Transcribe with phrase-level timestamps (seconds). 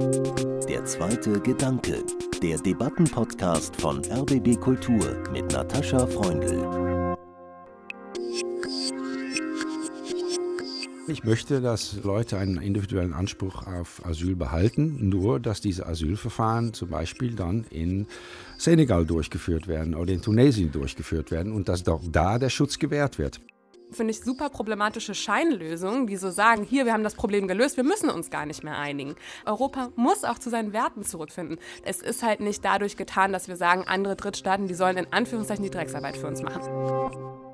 [0.00, 2.02] Der zweite Gedanke,
[2.42, 7.16] der Debattenpodcast von RBB Kultur mit Natascha Freundl.
[11.06, 16.88] Ich möchte, dass Leute einen individuellen Anspruch auf Asyl behalten, nur dass diese Asylverfahren zum
[16.88, 18.06] Beispiel dann in
[18.56, 23.18] Senegal durchgeführt werden oder in Tunesien durchgeführt werden und dass doch da der Schutz gewährt
[23.18, 23.40] wird
[23.92, 27.84] finde ich, super problematische Scheinlösungen, die so sagen, hier, wir haben das Problem gelöst, wir
[27.84, 29.16] müssen uns gar nicht mehr einigen.
[29.44, 31.58] Europa muss auch zu seinen Werten zurückfinden.
[31.84, 35.64] Es ist halt nicht dadurch getan, dass wir sagen, andere Drittstaaten, die sollen in Anführungszeichen
[35.64, 37.49] die Drecksarbeit für uns machen.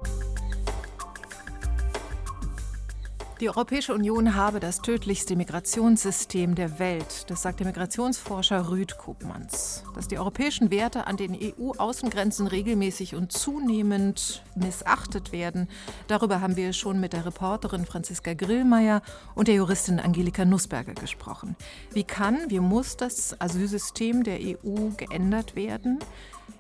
[3.39, 7.27] Die Europäische Union habe das tödlichste Migrationssystem der Welt.
[7.29, 9.85] Das sagt der Migrationsforscher Rüd Kopmanns.
[9.95, 15.69] Dass die europäischen Werte an den EU-Außengrenzen regelmäßig und zunehmend missachtet werden,
[16.07, 19.03] darüber haben wir schon mit der Reporterin Franziska Grillmeier
[19.35, 21.57] und der Juristin Angelika Nussberger gesprochen.
[21.93, 25.99] Wie kann, wie muss das Asylsystem der EU geändert werden?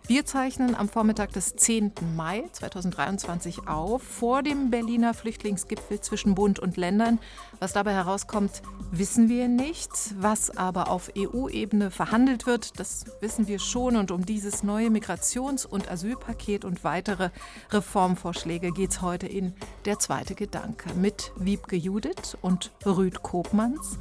[0.08, 1.90] Wir zeichnen am Vormittag des 10.
[2.14, 7.18] Mai 2023 auf, vor dem Berliner Flüchtlingsgipfel zwischen Bund und Ländern.
[7.58, 8.62] Was dabei herauskommt,
[8.92, 9.90] wissen wir nicht.
[10.16, 13.96] Was aber auf EU-Ebene verhandelt wird, das wissen wir schon.
[13.96, 17.30] Und um dieses neue Migrations- und Asylpaket und weitere
[17.72, 19.54] Reformvorschläge geht es heute in
[19.86, 23.98] Der zweite Gedanke mit Wiebke Judith und Rüd Kopmanns.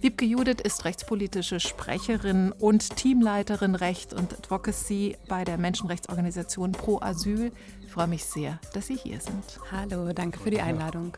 [0.00, 7.50] Wiebke Judith ist rechtspolitische Sprecherin und Teamleiterin Recht und Advocacy bei der Menschenrechtsorganisation Pro Asyl.
[7.84, 9.42] Ich freue mich sehr, dass Sie hier sind.
[9.72, 11.16] Hallo, danke für die Einladung.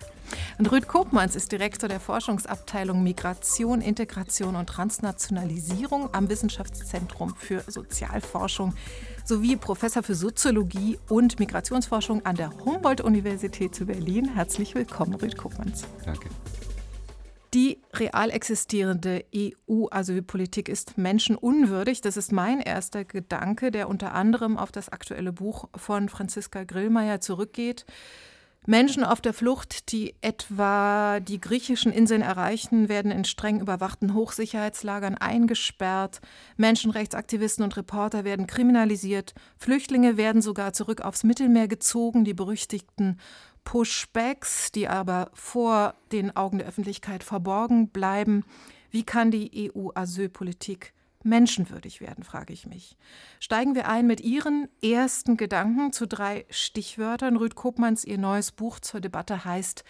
[0.56, 8.72] Und Rüd Kopmanns ist Direktor der Forschungsabteilung Migration, Integration und Transnationalisierung am Wissenschaftszentrum für Sozialforschung
[9.26, 14.34] sowie Professor für Soziologie und Migrationsforschung an der Humboldt-Universität zu Berlin.
[14.34, 15.84] Herzlich willkommen, Rüd Kopmanns.
[16.06, 16.30] Danke.
[17.52, 22.00] Die real existierende EU-Asylpolitik ist menschenunwürdig.
[22.00, 27.20] Das ist mein erster Gedanke, der unter anderem auf das aktuelle Buch von Franziska Grillmeier
[27.20, 27.86] zurückgeht.
[28.66, 35.16] Menschen auf der Flucht, die etwa die griechischen Inseln erreichen, werden in streng überwachten Hochsicherheitslagern
[35.16, 36.20] eingesperrt.
[36.58, 39.34] Menschenrechtsaktivisten und Reporter werden kriminalisiert.
[39.56, 42.24] Flüchtlinge werden sogar zurück aufs Mittelmeer gezogen.
[42.24, 43.18] Die berüchtigten
[43.64, 48.44] Pushbacks, die aber vor den Augen der Öffentlichkeit verborgen bleiben.
[48.90, 52.96] Wie kann die EU-Asylpolitik menschenwürdig werden, frage ich mich.
[53.40, 57.36] Steigen wir ein mit Ihren ersten Gedanken zu drei Stichwörtern.
[57.36, 59.84] Rüd Kopmanns, Ihr neues Buch zur Debatte heißt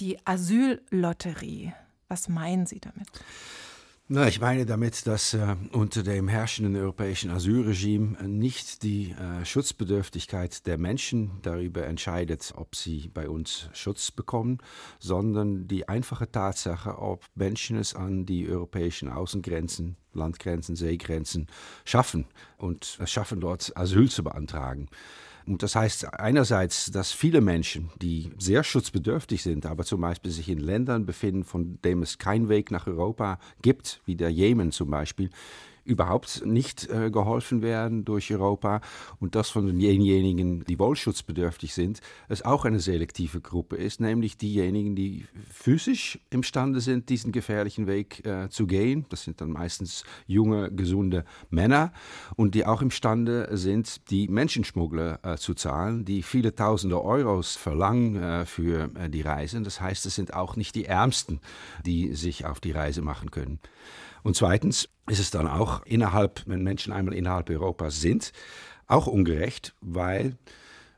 [0.00, 1.72] Die Asyllotterie.
[2.08, 3.08] Was meinen Sie damit?
[4.14, 10.68] Na, ich meine damit, dass äh, unter dem herrschenden europäischen Asylregime nicht die äh, Schutzbedürftigkeit
[10.68, 14.58] der Menschen darüber entscheidet, ob sie bei uns Schutz bekommen,
[15.00, 21.48] sondern die einfache Tatsache, ob Menschen es an die europäischen Außengrenzen, Landgrenzen, Seegrenzen
[21.84, 22.26] schaffen
[22.56, 24.90] und es schaffen, dort Asyl zu beantragen.
[25.46, 30.48] Und das heißt einerseits, dass viele Menschen, die sehr schutzbedürftig sind, aber zum Beispiel sich
[30.48, 34.90] in Ländern befinden, von dem es keinen Weg nach Europa gibt, wie der Jemen zum
[34.90, 35.30] Beispiel,
[35.84, 38.80] überhaupt nicht äh, geholfen werden durch Europa
[39.20, 44.36] und dass von denjenigen, die wohl schutzbedürftig sind, es auch eine selektive Gruppe ist, nämlich
[44.36, 49.06] diejenigen, die physisch imstande sind, diesen gefährlichen Weg äh, zu gehen.
[49.10, 51.92] Das sind dann meistens junge, gesunde Männer
[52.36, 58.16] und die auch imstande sind, die Menschenschmuggler äh, zu zahlen, die viele tausende Euros verlangen
[58.16, 59.64] äh, für äh, die Reisen.
[59.64, 61.40] Das heißt, es sind auch nicht die Ärmsten,
[61.84, 63.58] die sich auf die Reise machen können.
[64.24, 68.32] Und zweitens ist es dann auch innerhalb, wenn Menschen einmal innerhalb Europas sind,
[68.86, 70.36] auch ungerecht, weil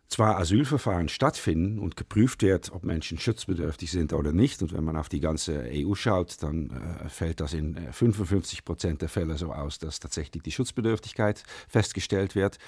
[0.09, 4.63] zwar Asylverfahren stattfinden und geprüft wird, ob Menschen schutzbedürftig sind oder nicht.
[4.63, 8.63] Und wenn man auf die ganze EU schaut, dann äh, fällt das in 55 äh,
[8.63, 12.59] Prozent der Fälle so aus, dass tatsächlich die Schutzbedürftigkeit festgestellt wird,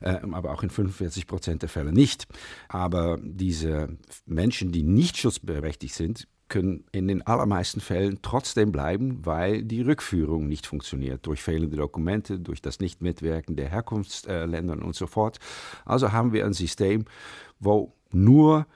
[0.00, 2.26] äh, aber auch in 45 Prozent der Fälle nicht.
[2.68, 3.96] Aber diese
[4.26, 10.46] Menschen, die nicht schutzberechtigt sind, können in den allermeisten Fällen trotzdem bleiben, weil die Rückführung
[10.46, 15.38] nicht funktioniert, durch fehlende Dokumente, durch das Nichtmitwirken der Herkunftsländer und so fort.
[15.86, 17.06] Also haben wir ein System,
[17.58, 18.66] wo nur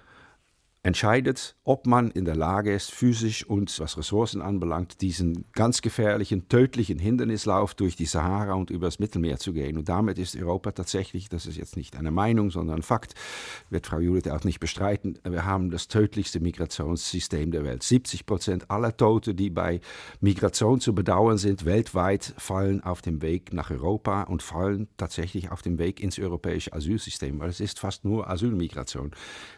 [0.85, 6.47] entscheidet, ob man in der Lage ist, physisch und was Ressourcen anbelangt, diesen ganz gefährlichen,
[6.51, 9.79] tödlichen Hindernislauf durch die Sahara und übers Mittelmeer zu gehen.
[9.79, 13.15] Und damit ist Europa tatsächlich, das ist jetzt nicht eine Meinung, sondern ein Fakt,
[13.71, 17.83] wird Frau Judith auch nicht bestreiten, wir haben das tödlichste Migrationssystem der Welt.
[17.83, 19.81] 70 Prozent aller Tote, die bei
[20.21, 25.63] Migration zu bedauern sind, weltweit fallen auf dem Weg nach Europa und fallen tatsächlich auf
[25.63, 29.13] dem Weg ins europäische Asylsystem, weil es ist fast nur Asylmigration.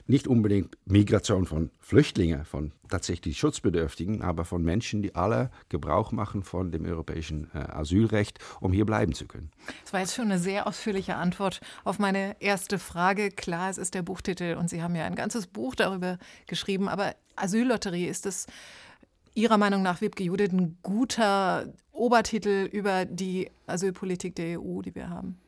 [0.06, 6.12] Nicht unbedingt Migration Migration von Flüchtlingen, von tatsächlich Schutzbedürftigen, aber von Menschen, die alle Gebrauch
[6.12, 9.50] machen von dem europäischen äh, Asylrecht, um hier bleiben zu können.
[9.82, 13.30] Das war jetzt schon eine sehr ausführliche Antwort auf meine erste Frage.
[13.30, 16.18] Klar, es ist der Buchtitel und Sie haben ja ein ganzes Buch darüber
[16.48, 18.46] geschrieben, aber Asyllotterie, ist es
[19.34, 25.08] Ihrer Meinung nach, Wibke Judith, ein guter Obertitel über die Asylpolitik der EU, die wir
[25.08, 25.38] haben?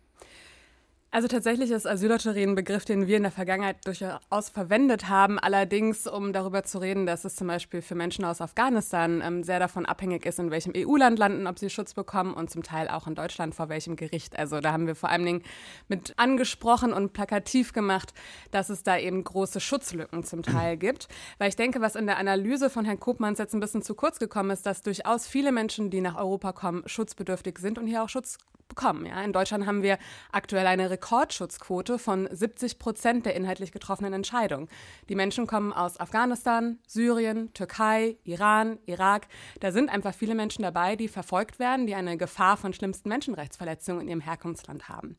[1.10, 5.38] Also tatsächlich ist Asyllotterie ein Begriff, den wir in der Vergangenheit durchaus verwendet haben.
[5.38, 9.58] Allerdings, um darüber zu reden, dass es zum Beispiel für Menschen aus Afghanistan ähm, sehr
[9.58, 13.06] davon abhängig ist, in welchem EU-Land landen, ob sie Schutz bekommen und zum Teil auch
[13.06, 14.38] in Deutschland vor welchem Gericht.
[14.38, 15.42] Also da haben wir vor allen Dingen
[15.88, 18.12] mit angesprochen und plakativ gemacht,
[18.50, 21.08] dass es da eben große Schutzlücken zum Teil gibt.
[21.38, 24.18] Weil ich denke, was in der Analyse von Herrn Kopmanns jetzt ein bisschen zu kurz
[24.18, 28.10] gekommen ist, dass durchaus viele Menschen, die nach Europa kommen, schutzbedürftig sind und hier auch
[28.10, 28.36] Schutz
[28.68, 29.06] bekommen.
[29.06, 29.22] Ja.
[29.22, 29.98] In Deutschland haben wir
[30.30, 34.68] aktuell eine Rekordschutzquote von 70 Prozent der inhaltlich getroffenen Entscheidungen.
[35.08, 39.28] Die Menschen kommen aus Afghanistan, Syrien, Türkei, Iran, Irak.
[39.60, 44.02] Da sind einfach viele Menschen dabei, die verfolgt werden, die eine Gefahr von schlimmsten Menschenrechtsverletzungen
[44.02, 45.16] in ihrem Herkunftsland haben.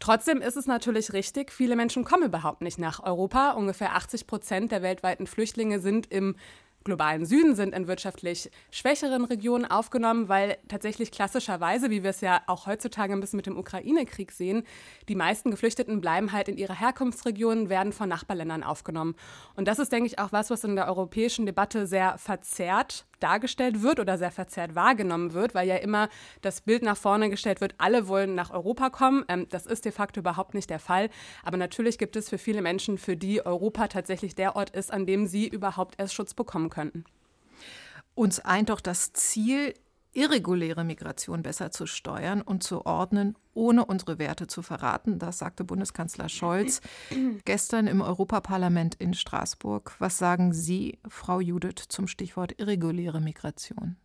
[0.00, 3.52] Trotzdem ist es natürlich richtig, viele Menschen kommen überhaupt nicht nach Europa.
[3.52, 6.34] Ungefähr 80 Prozent der weltweiten Flüchtlinge sind im
[6.84, 12.42] globalen Süden sind in wirtschaftlich schwächeren Regionen aufgenommen, weil tatsächlich klassischerweise, wie wir es ja
[12.46, 14.64] auch heutzutage ein bisschen mit dem Ukraine-Krieg sehen,
[15.08, 19.14] die meisten Geflüchteten bleiben halt in ihrer Herkunftsregion, werden von Nachbarländern aufgenommen.
[19.56, 23.82] Und das ist, denke ich, auch was, was in der europäischen Debatte sehr verzerrt dargestellt
[23.82, 26.08] wird oder sehr verzerrt wahrgenommen wird, weil ja immer
[26.40, 29.24] das Bild nach vorne gestellt wird, alle wollen nach Europa kommen.
[29.28, 31.10] Ähm, das ist de facto überhaupt nicht der Fall.
[31.42, 35.06] Aber natürlich gibt es für viele Menschen, für die Europa tatsächlich der Ort ist, an
[35.06, 37.04] dem sie überhaupt erst Schutz bekommen könnten.
[38.14, 39.74] Uns eint doch das Ziel,
[40.12, 45.18] irreguläre Migration besser zu steuern und zu ordnen, ohne unsere Werte zu verraten.
[45.18, 46.80] Das sagte Bundeskanzler Scholz
[47.44, 49.96] gestern im Europaparlament in Straßburg.
[49.98, 53.96] Was sagen Sie, Frau Judith, zum Stichwort irreguläre Migration?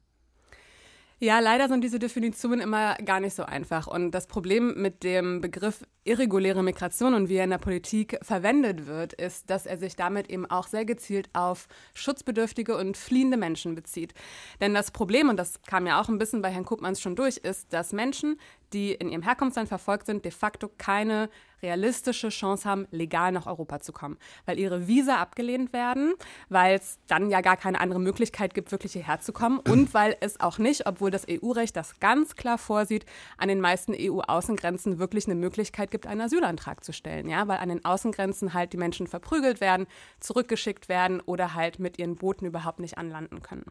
[1.19, 3.87] Ja, leider sind diese Definitionen immer gar nicht so einfach.
[3.87, 8.85] Und das Problem mit dem Begriff irreguläre Migration und wie er in der Politik verwendet
[8.85, 13.73] wird, ist, dass er sich damit eben auch sehr gezielt auf schutzbedürftige und fliehende Menschen
[13.73, 14.13] bezieht.
[14.61, 17.37] Denn das Problem, und das kam ja auch ein bisschen bei Herrn Kuppmanns schon durch,
[17.37, 18.39] ist, dass Menschen,
[18.73, 21.29] die in ihrem Herkunftsland verfolgt sind, de facto keine
[21.61, 26.13] realistische Chance haben, legal nach Europa zu kommen, weil ihre Visa abgelehnt werden,
[26.49, 30.15] weil es dann ja gar keine andere Möglichkeit gibt, wirklich hierher zu kommen und weil
[30.19, 33.05] es auch nicht, obwohl das EU-Recht das ganz klar vorsieht,
[33.37, 37.69] an den meisten EU-Außengrenzen wirklich eine Möglichkeit gibt, einen Asylantrag zu stellen, ja, weil an
[37.69, 39.87] den Außengrenzen halt die Menschen verprügelt werden,
[40.19, 43.65] zurückgeschickt werden oder halt mit ihren Booten überhaupt nicht anlanden können.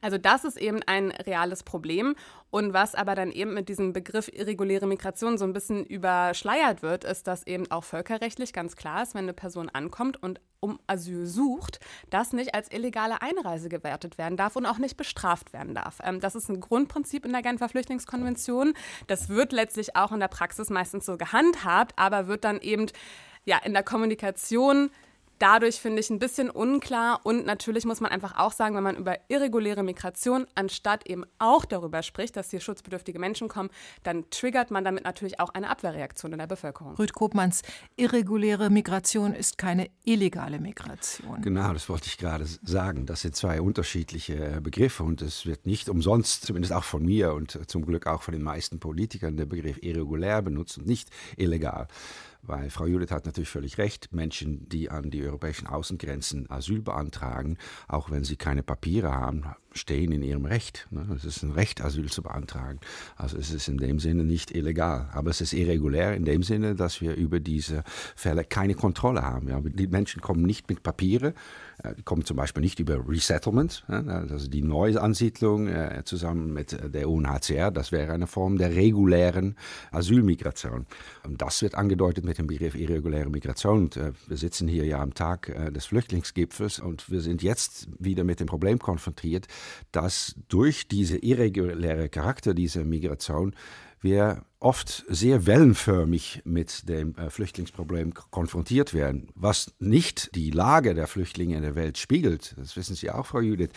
[0.00, 2.14] Also das ist eben ein reales Problem.
[2.50, 7.04] Und was aber dann eben mit diesem Begriff irreguläre Migration so ein bisschen überschleiert wird,
[7.04, 11.26] ist, dass eben auch völkerrechtlich ganz klar ist, wenn eine Person ankommt und um Asyl
[11.26, 11.80] sucht,
[12.10, 15.98] das nicht als illegale Einreise gewertet werden darf und auch nicht bestraft werden darf.
[16.04, 18.74] Ähm, das ist ein Grundprinzip in der Genfer Flüchtlingskonvention.
[19.08, 22.86] Das wird letztlich auch in der Praxis meistens so gehandhabt, aber wird dann eben
[23.44, 24.90] ja, in der Kommunikation
[25.42, 27.20] dadurch finde ich ein bisschen unklar.
[27.24, 31.64] Und natürlich muss man einfach auch sagen, wenn man über irreguläre Migration anstatt eben auch
[31.64, 33.70] darüber spricht, dass hier schutzbedürftige Menschen kommen,
[34.04, 36.94] dann triggert man damit natürlich auch eine Abwehrreaktion in der Bevölkerung.
[36.94, 37.62] Rüd Kopmanns,
[37.96, 41.42] irreguläre Migration ist keine illegale Migration.
[41.42, 43.06] Genau, das wollte ich gerade sagen.
[43.06, 47.68] Das sind zwei unterschiedliche Begriffe und es wird nicht umsonst, zumindest auch von mir und
[47.68, 51.88] zum Glück auch von den meisten Politikern, der Begriff irregulär benutzt und nicht illegal.
[52.42, 57.56] Weil Frau Judith hat natürlich völlig recht, Menschen, die an die europäischen Außengrenzen Asyl beantragen,
[57.86, 59.44] auch wenn sie keine Papiere haben,
[59.74, 60.86] stehen in ihrem Recht.
[60.90, 61.06] Ne?
[61.14, 62.80] Es ist ein Recht, Asyl zu beantragen.
[63.16, 65.08] Also es ist in dem Sinne nicht illegal.
[65.12, 67.84] Aber es ist irregulär in dem Sinne, dass wir über diese
[68.16, 69.72] Fälle keine Kontrolle haben.
[69.74, 71.34] Die Menschen kommen nicht mit Papiere,
[71.82, 77.08] äh, die kommen zum Beispiel nicht über Resettlement, also die Neuansiedlung äh, zusammen mit der
[77.08, 77.70] UNHCR.
[77.70, 79.56] Das wäre eine Form der regulären
[79.90, 80.86] Asylmigration.
[81.24, 83.84] Und das wird angedeutet mit dem Begriff irreguläre Migration.
[83.84, 88.24] Und äh, wir sitzen hier ja am Tag des Flüchtlingsgipfels und wir sind jetzt wieder
[88.24, 89.46] mit dem Problem konfrontiert,
[89.90, 93.54] dass durch diese irreguläre Charakter dieser Migration
[94.02, 101.08] wir oft sehr wellenförmig mit dem äh, Flüchtlingsproblem konfrontiert werden, was nicht die Lage der
[101.08, 102.54] Flüchtlinge in der Welt spiegelt.
[102.56, 103.70] Das wissen Sie auch, Frau Judith.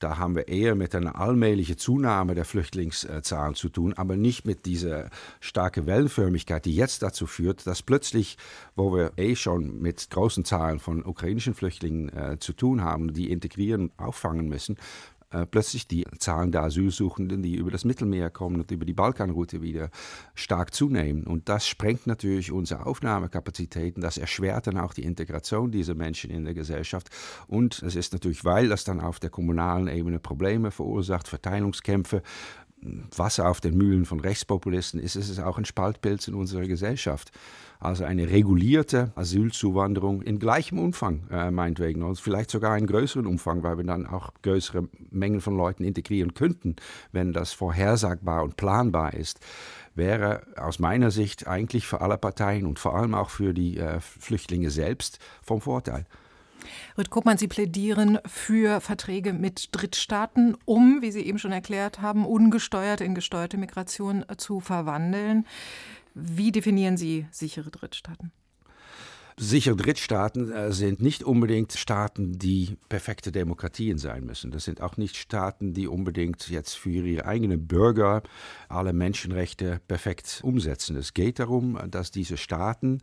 [0.00, 4.66] Da haben wir eher mit einer allmählichen Zunahme der Flüchtlingszahlen zu tun, aber nicht mit
[4.66, 8.36] dieser starken Wellenförmigkeit, die jetzt dazu führt, dass plötzlich,
[8.74, 13.30] wo wir eh schon mit großen Zahlen von ukrainischen Flüchtlingen äh, zu tun haben, die
[13.30, 14.76] integrieren auffangen müssen,
[15.32, 19.62] äh, plötzlich die Zahlen der Asylsuchenden, die über das Mittelmeer kommen und über die Balkanroute
[19.62, 19.90] wieder
[20.34, 21.24] stark zunehmen.
[21.24, 26.44] Und das sprengt natürlich unsere Aufnahmekapazitäten, das erschwert dann auch die Integration dieser Menschen in
[26.44, 27.08] der Gesellschaft.
[27.46, 32.22] Und es ist natürlich, weil das dann auf der kommunalen Ebene Probleme verursacht, Verteilungskämpfe,
[33.16, 37.30] Wasser auf den Mühlen von Rechtspopulisten ist, ist es auch ein Spaltpilz in unserer Gesellschaft.
[37.82, 43.64] Also eine regulierte Asylzuwanderung in gleichem Umfang, äh, meinetwegen, und vielleicht sogar in größeren Umfang,
[43.64, 46.76] weil wir dann auch größere Mengen von Leuten integrieren könnten,
[47.10, 49.40] wenn das vorhersagbar und planbar ist,
[49.96, 53.98] wäre aus meiner Sicht eigentlich für alle Parteien und vor allem auch für die äh,
[53.98, 56.06] Flüchtlinge selbst vom Vorteil.
[56.96, 62.24] Rüd Kuppmann, Sie plädieren für Verträge mit Drittstaaten, um, wie Sie eben schon erklärt haben,
[62.26, 65.46] ungesteuerte in gesteuerte Migration äh, zu verwandeln.
[66.14, 68.32] Wie definieren Sie sichere Drittstaaten?
[69.38, 74.50] Sichere Drittstaaten äh, sind nicht unbedingt Staaten, die perfekte Demokratien sein müssen.
[74.50, 78.22] Das sind auch nicht Staaten, die unbedingt jetzt für ihre eigenen Bürger
[78.68, 80.96] alle Menschenrechte perfekt umsetzen.
[80.96, 83.00] Es geht darum, dass diese Staaten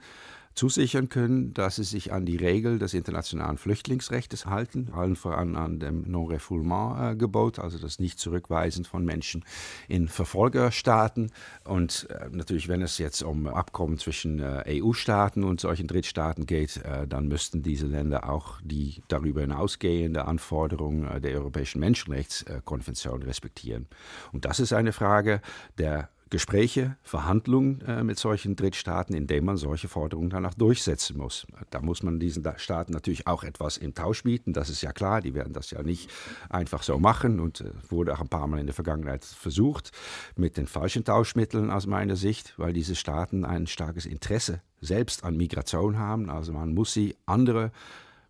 [0.53, 5.79] zusichern können, dass sie sich an die Regel des internationalen Flüchtlingsrechts halten, allen voran an
[5.79, 9.45] dem Non-Refoulement-Gebot, also das Nicht-Zurückweisen von Menschen
[9.87, 11.31] in Verfolgerstaaten.
[11.63, 16.77] Und äh, natürlich, wenn es jetzt um Abkommen zwischen äh, EU-Staaten und solchen Drittstaaten geht,
[16.77, 23.87] äh, dann müssten diese Länder auch die darüber hinausgehende Anforderungen der Europäischen Menschenrechtskonvention respektieren.
[24.31, 25.41] Und das ist eine Frage
[25.77, 31.47] der Gespräche, Verhandlungen äh, mit solchen Drittstaaten, indem man solche Forderungen danach durchsetzen muss.
[31.71, 35.21] Da muss man diesen Staaten natürlich auch etwas im Tausch bieten, das ist ja klar,
[35.21, 36.09] die werden das ja nicht
[36.49, 39.91] einfach so machen und äh, wurde auch ein paar Mal in der Vergangenheit versucht,
[40.35, 45.35] mit den falschen Tauschmitteln aus meiner Sicht, weil diese Staaten ein starkes Interesse selbst an
[45.35, 46.29] Migration haben.
[46.29, 47.71] Also man muss sie andere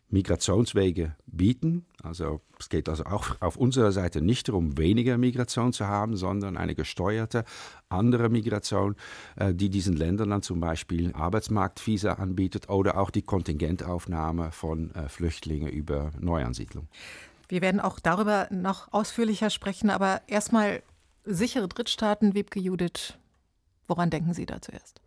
[0.10, 1.86] Migrationswege bieten.
[2.02, 6.58] Also es geht also auch auf unserer Seite nicht darum, weniger Migration zu haben, sondern
[6.58, 7.44] eine gesteuerte
[7.90, 8.96] andere Migration,
[9.36, 15.10] äh, die diesen Ländern dann zum Beispiel Arbeitsmarktvisa anbietet oder auch die Kontingentaufnahme von äh,
[15.10, 16.88] Flüchtlingen über Neuansiedlung.
[17.48, 20.84] Wir werden auch darüber noch ausführlicher sprechen, aber erstmal
[21.24, 23.16] sichere Drittstaaten, Wiebke Judith,
[23.88, 25.02] woran denken Sie da zuerst?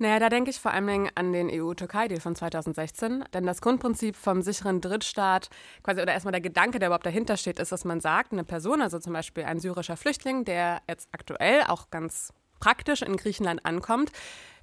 [0.00, 3.22] Naja, da denke ich vor allem an den EU-Türkei-Deal von 2016.
[3.34, 5.50] Denn das Grundprinzip vom sicheren Drittstaat,
[5.82, 8.80] quasi, oder erstmal der Gedanke, der überhaupt dahinter steht, ist, dass man sagt, eine Person,
[8.80, 14.10] also zum Beispiel ein syrischer Flüchtling, der jetzt aktuell auch ganz praktisch in Griechenland ankommt,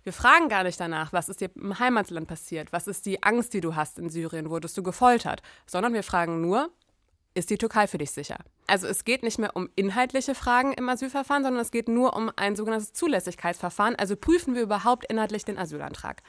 [0.01, 3.53] wir fragen gar nicht danach, was ist dir im Heimatland passiert, was ist die Angst,
[3.53, 6.71] die du hast in Syrien, wurdest du gefoltert, sondern wir fragen nur,
[7.37, 8.37] ist die Türkei für dich sicher?
[8.65, 12.31] Also es geht nicht mehr um inhaltliche Fragen im Asylverfahren, sondern es geht nur um
[12.35, 13.95] ein sogenanntes Zulässigkeitsverfahren.
[13.95, 16.23] Also prüfen wir überhaupt inhaltlich den Asylantrag.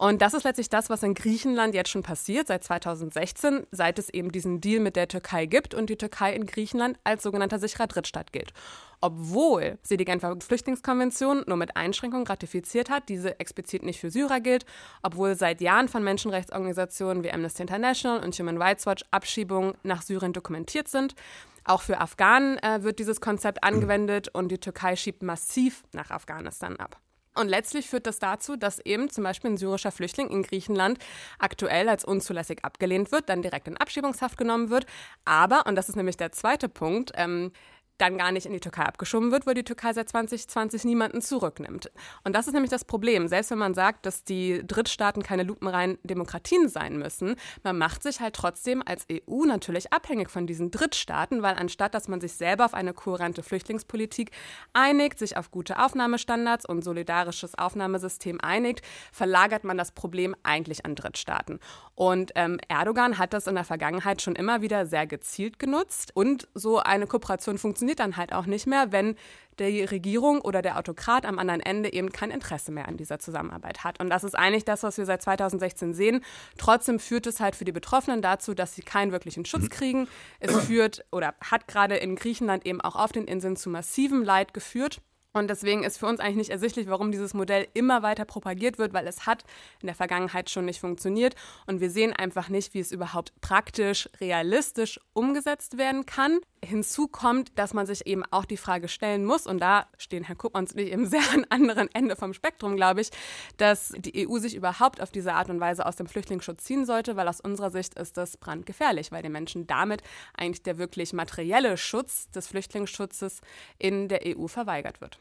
[0.00, 4.08] Und das ist letztlich das, was in Griechenland jetzt schon passiert, seit 2016, seit es
[4.08, 7.88] eben diesen Deal mit der Türkei gibt und die Türkei in Griechenland als sogenannter sicherer
[7.88, 8.52] Drittstaat gilt.
[9.00, 14.38] Obwohl sie die Genfer Flüchtlingskonvention nur mit Einschränkungen ratifiziert hat, diese explizit nicht für Syrer
[14.38, 14.64] gilt,
[15.02, 20.32] obwohl seit Jahren von Menschenrechtsorganisationen wie Amnesty International und Human Rights Watch Abschiebungen nach Syrien
[20.32, 21.16] dokumentiert sind.
[21.64, 26.76] Auch für Afghanen äh, wird dieses Konzept angewendet und die Türkei schiebt massiv nach Afghanistan
[26.76, 27.00] ab.
[27.38, 30.98] Und letztlich führt das dazu, dass eben zum Beispiel ein syrischer Flüchtling in Griechenland
[31.38, 34.86] aktuell als unzulässig abgelehnt wird, dann direkt in Abschiebungshaft genommen wird.
[35.24, 37.52] Aber, und das ist nämlich der zweite Punkt, ähm,
[37.98, 41.90] dann gar nicht in die Türkei abgeschoben wird, weil die Türkei seit 2020 niemanden zurücknimmt.
[42.24, 43.28] Und das ist nämlich das Problem.
[43.28, 48.20] Selbst wenn man sagt, dass die Drittstaaten keine lupenreinen Demokratien sein müssen, man macht sich
[48.20, 52.64] halt trotzdem als EU natürlich abhängig von diesen Drittstaaten, weil anstatt dass man sich selber
[52.64, 54.30] auf eine kohärente Flüchtlingspolitik
[54.72, 60.94] einigt, sich auf gute Aufnahmestandards und solidarisches Aufnahmesystem einigt, verlagert man das Problem eigentlich an
[60.94, 61.58] Drittstaaten.
[61.94, 66.46] Und ähm, Erdogan hat das in der Vergangenheit schon immer wieder sehr gezielt genutzt und
[66.54, 69.16] so eine Kooperation funktioniert funktioniert dann halt auch nicht mehr, wenn
[69.58, 73.82] die Regierung oder der Autokrat am anderen Ende eben kein Interesse mehr an dieser Zusammenarbeit
[73.82, 73.98] hat.
[73.98, 76.24] Und das ist eigentlich das, was wir seit 2016 sehen.
[76.58, 79.70] Trotzdem führt es halt für die Betroffenen dazu, dass sie keinen wirklichen Schutz mhm.
[79.70, 80.08] kriegen.
[80.38, 84.54] Es führt oder hat gerade in Griechenland eben auch auf den Inseln zu massivem Leid
[84.54, 85.00] geführt.
[85.34, 88.94] Und deswegen ist für uns eigentlich nicht ersichtlich, warum dieses Modell immer weiter propagiert wird,
[88.94, 89.44] weil es hat
[89.80, 91.34] in der Vergangenheit schon nicht funktioniert.
[91.66, 96.40] Und wir sehen einfach nicht, wie es überhaupt praktisch, realistisch umgesetzt werden kann.
[96.64, 100.34] Hinzu kommt, dass man sich eben auch die Frage stellen muss, und da stehen Herr
[100.34, 103.10] Kupp und ich eben sehr an anderen Ende vom Spektrum, glaube ich,
[103.58, 107.16] dass die EU sich überhaupt auf diese Art und Weise aus dem Flüchtlingsschutz ziehen sollte,
[107.16, 110.02] weil aus unserer Sicht ist das brandgefährlich, weil den Menschen damit
[110.36, 113.40] eigentlich der wirklich materielle Schutz des Flüchtlingsschutzes
[113.78, 115.18] in der EU verweigert wird.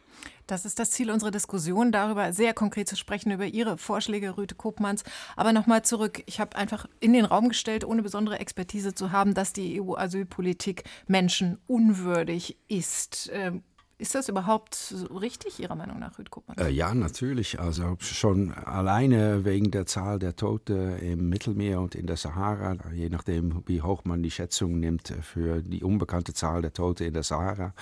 [0.47, 4.55] Das ist das Ziel unserer Diskussion, darüber sehr konkret zu sprechen, über Ihre Vorschläge, Rüte
[4.55, 5.03] Kopmanns.
[5.35, 6.23] Aber nochmal zurück.
[6.25, 10.83] Ich habe einfach in den Raum gestellt, ohne besondere Expertise zu haben, dass die EU-Asylpolitik
[11.07, 13.29] menschenunwürdig ist.
[13.33, 13.63] Ähm,
[13.99, 16.55] ist das überhaupt richtig, Ihrer Meinung nach, Rüd Kopmann?
[16.59, 17.59] Äh, ja, natürlich.
[17.59, 23.09] Also schon alleine wegen der Zahl der Toten im Mittelmeer und in der Sahara, je
[23.09, 27.23] nachdem, wie hoch man die Schätzung nimmt für die unbekannte Zahl der Toten in der
[27.23, 27.73] Sahara,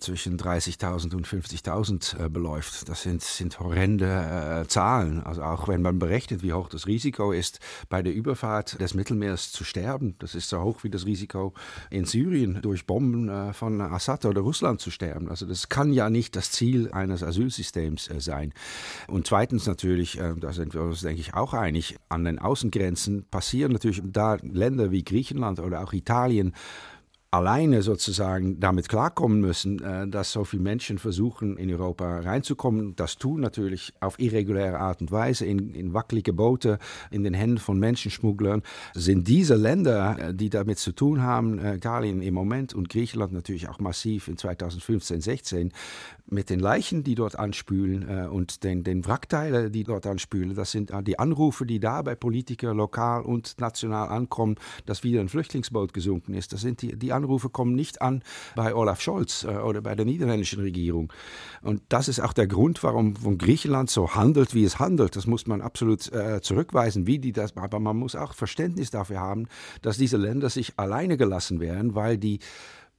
[0.00, 2.88] zwischen 30.000 und 50.000 äh, beläuft.
[2.88, 5.22] Das sind, sind horrende äh, Zahlen.
[5.22, 9.52] Also auch wenn man berechnet, wie hoch das Risiko ist, bei der Überfahrt des Mittelmeers
[9.52, 10.16] zu sterben.
[10.18, 11.54] Das ist so hoch wie das Risiko
[11.90, 15.28] in Syrien durch Bomben äh, von Assad oder Russland zu sterben.
[15.28, 18.52] Also das kann ja nicht das Ziel eines Asylsystems äh, sein.
[19.06, 23.26] Und zweitens natürlich, äh, da sind wir uns, denke ich, auch einig, an den Außengrenzen
[23.30, 26.54] passieren natürlich da Länder wie Griechenland oder auch Italien
[27.32, 32.96] alleine sozusagen damit klarkommen müssen, äh, dass so viele Menschen versuchen, in Europa reinzukommen.
[32.96, 36.78] Das tun natürlich auf irreguläre Art und Weise, in, in wackelige Boote,
[37.10, 38.62] in den Händen von Menschenschmugglern.
[38.94, 43.32] Sind diese Länder, äh, die damit zu tun haben, äh, Italien im Moment und Griechenland
[43.32, 45.72] natürlich auch massiv in 2015, 16,
[46.26, 50.92] mit den Leichen, die dort anspülen und den, den Wrackteilen, die dort anspülen, das sind
[51.02, 54.54] die Anrufe, die da bei Politikern lokal und national ankommen,
[54.86, 56.52] dass wieder ein Flüchtlingsboot gesunken ist.
[56.52, 58.22] Das sind die, die Anrufe kommen nicht an
[58.56, 61.12] bei Olaf Scholz äh, oder bei der niederländischen Regierung.
[61.62, 65.16] Und das ist auch der Grund, warum Griechenland so handelt, wie es handelt.
[65.16, 69.20] Das muss man absolut äh, zurückweisen, wie die das, aber man muss auch Verständnis dafür
[69.20, 69.46] haben,
[69.82, 72.40] dass diese Länder sich alleine gelassen werden, weil die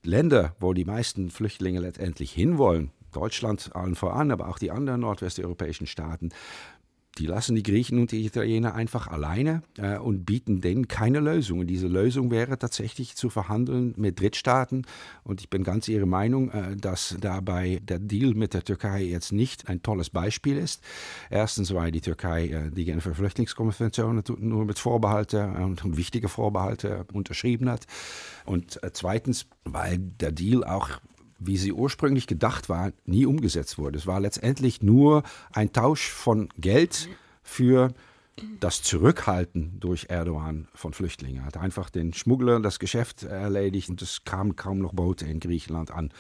[0.04, 5.86] Länder, wo die meisten Flüchtlinge letztendlich hinwollen, Deutschland allen voran, aber auch die anderen nordwesteuropäischen
[5.86, 6.30] Staaten,
[7.18, 11.60] die lassen die Griechen und die Italiener einfach alleine äh, und bieten denen keine Lösung.
[11.60, 14.88] Und diese Lösung wäre tatsächlich zu verhandeln mit Drittstaaten.
[15.24, 19.34] Und ich bin ganz Ihrer Meinung, äh, dass dabei der Deal mit der Türkei jetzt
[19.34, 20.82] nicht ein tolles Beispiel ist.
[21.30, 27.70] Erstens, weil die Türkei äh, die Genfer Flüchtlingskonvention nur mit Vorbehalte und wichtige Vorbehalte unterschrieben
[27.70, 27.88] hat.
[28.46, 30.90] Und äh, zweitens, weil der Deal auch
[31.44, 33.98] wie sie ursprünglich gedacht war, nie umgesetzt wurde.
[33.98, 37.10] Es war letztendlich nur ein Tausch von Geld
[37.42, 37.94] für
[38.60, 41.42] das Zurückhalten durch Erdogan von Flüchtlingen.
[41.42, 45.40] Er hat einfach den Schmuggler das Geschäft erledigt und es kamen kaum noch Boote in
[45.40, 46.12] Griechenland an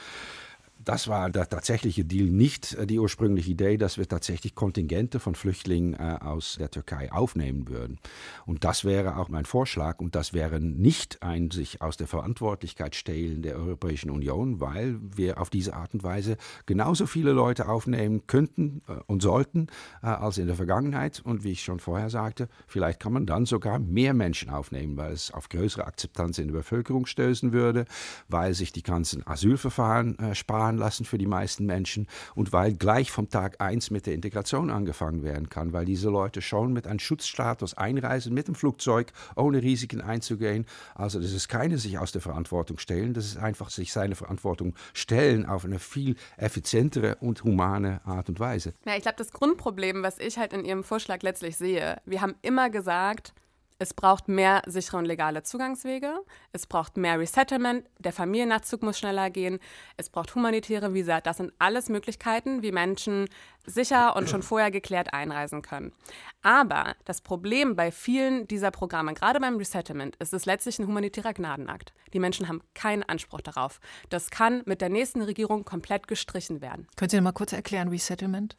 [0.84, 5.36] das war der tatsächliche Deal, nicht äh, die ursprüngliche Idee, dass wir tatsächlich Kontingente von
[5.36, 8.00] Flüchtlingen äh, aus der Türkei aufnehmen würden.
[8.46, 12.96] Und das wäre auch mein Vorschlag und das wäre nicht ein sich aus der Verantwortlichkeit
[12.96, 18.28] stehlen der Europäischen Union, weil wir auf diese Art und Weise genauso viele Leute aufnehmen
[18.28, 19.68] könnten äh, und sollten
[20.02, 21.22] als in der Vergangenheit.
[21.24, 25.12] Und wie ich schon vorher sagte, vielleicht kann man dann sogar mehr Menschen aufnehmen, weil
[25.12, 27.86] es auf größere Akzeptanz in der Bevölkerung stößen würde,
[28.28, 33.12] weil sich die ganzen Asylverfahren sparen fahren lassen für die meisten Menschen und weil gleich
[33.12, 37.00] vom Tag 1 mit der Integration angefangen werden kann, weil diese Leute schon mit einem
[37.00, 40.66] Schutzstatus einreisen, mit dem Flugzeug, ohne Risiken einzugehen.
[40.96, 44.76] Also das ist keine sich aus der Verantwortung stellen, das ist einfach sich seine Verantwortung
[44.94, 48.74] stellen auf eine viel effizientere und humane Art und Weise.
[48.86, 52.36] Ja, ich glaube, das Grundproblem, was ich halt in Ihrem Vorschlag letztlich sehe, wir haben
[52.42, 53.34] immer gesagt,
[53.82, 56.14] es braucht mehr sichere und legale Zugangswege.
[56.52, 57.84] Es braucht mehr Resettlement.
[57.98, 59.58] Der Familiennachzug muss schneller gehen.
[59.98, 61.20] Es braucht humanitäre Visa.
[61.20, 63.28] Das sind alles Möglichkeiten, wie Menschen
[63.66, 65.94] sicher und schon vorher geklärt einreisen können.
[66.44, 71.34] Aber das Problem bei vielen dieser Programme, gerade beim Resettlement, ist es letztlich ein humanitärer
[71.34, 71.92] Gnadenakt.
[72.14, 73.80] Die Menschen haben keinen Anspruch darauf.
[74.10, 76.88] Das kann mit der nächsten Regierung komplett gestrichen werden.
[76.98, 78.58] Können Sie mal kurz erklären, Resettlement?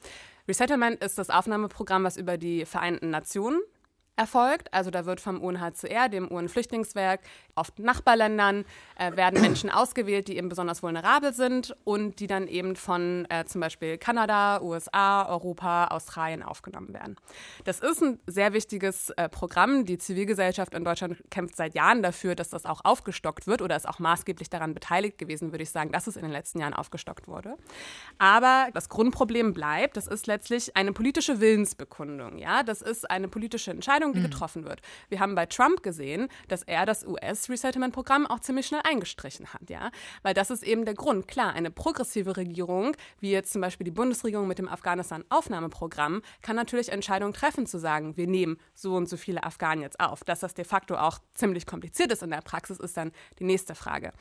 [0.49, 3.61] Resettlement ist das Aufnahmeprogramm, was über die Vereinten Nationen
[4.17, 4.73] erfolgt.
[4.75, 7.21] Also da wird vom UNHCR, dem UN-Flüchtlingswerk,
[7.55, 8.65] oft Nachbarländern
[8.97, 13.45] äh, werden Menschen ausgewählt, die eben besonders vulnerabel sind und die dann eben von äh,
[13.47, 17.17] zum Beispiel Kanada, USA, Europa, Australien aufgenommen werden.
[17.65, 19.87] Das ist ein sehr wichtiges äh, Programm.
[19.87, 23.89] Die Zivilgesellschaft in Deutschland kämpft seit Jahren dafür, dass das auch aufgestockt wird oder ist
[23.89, 27.29] auch maßgeblich daran beteiligt gewesen, würde ich sagen, dass es in den letzten Jahren aufgestockt
[27.29, 27.57] wurde.
[28.19, 32.39] Aber das Grundproblem bleibt, das ist letztlich eine politische Willensbekundung.
[32.39, 32.63] Ja?
[32.63, 34.31] Das ist eine politische Entscheidung Entscheidung, die mhm.
[34.31, 34.81] getroffen wird.
[35.09, 39.91] Wir haben bei Trump gesehen, dass er das US-Resettlement-Programm auch ziemlich schnell eingestrichen hat, ja,
[40.23, 41.29] weil das ist eben der Grund.
[41.29, 46.91] Klar, eine progressive Regierung, wie jetzt zum Beispiel die Bundesregierung mit dem Afghanistan-Aufnahmeprogramm, kann natürlich
[46.91, 50.25] Entscheidungen treffen, zu sagen, wir nehmen so und so viele Afghanen jetzt auf.
[50.25, 53.75] Dass das de facto auch ziemlich kompliziert ist in der Praxis, ist dann die nächste
[53.75, 54.13] Frage.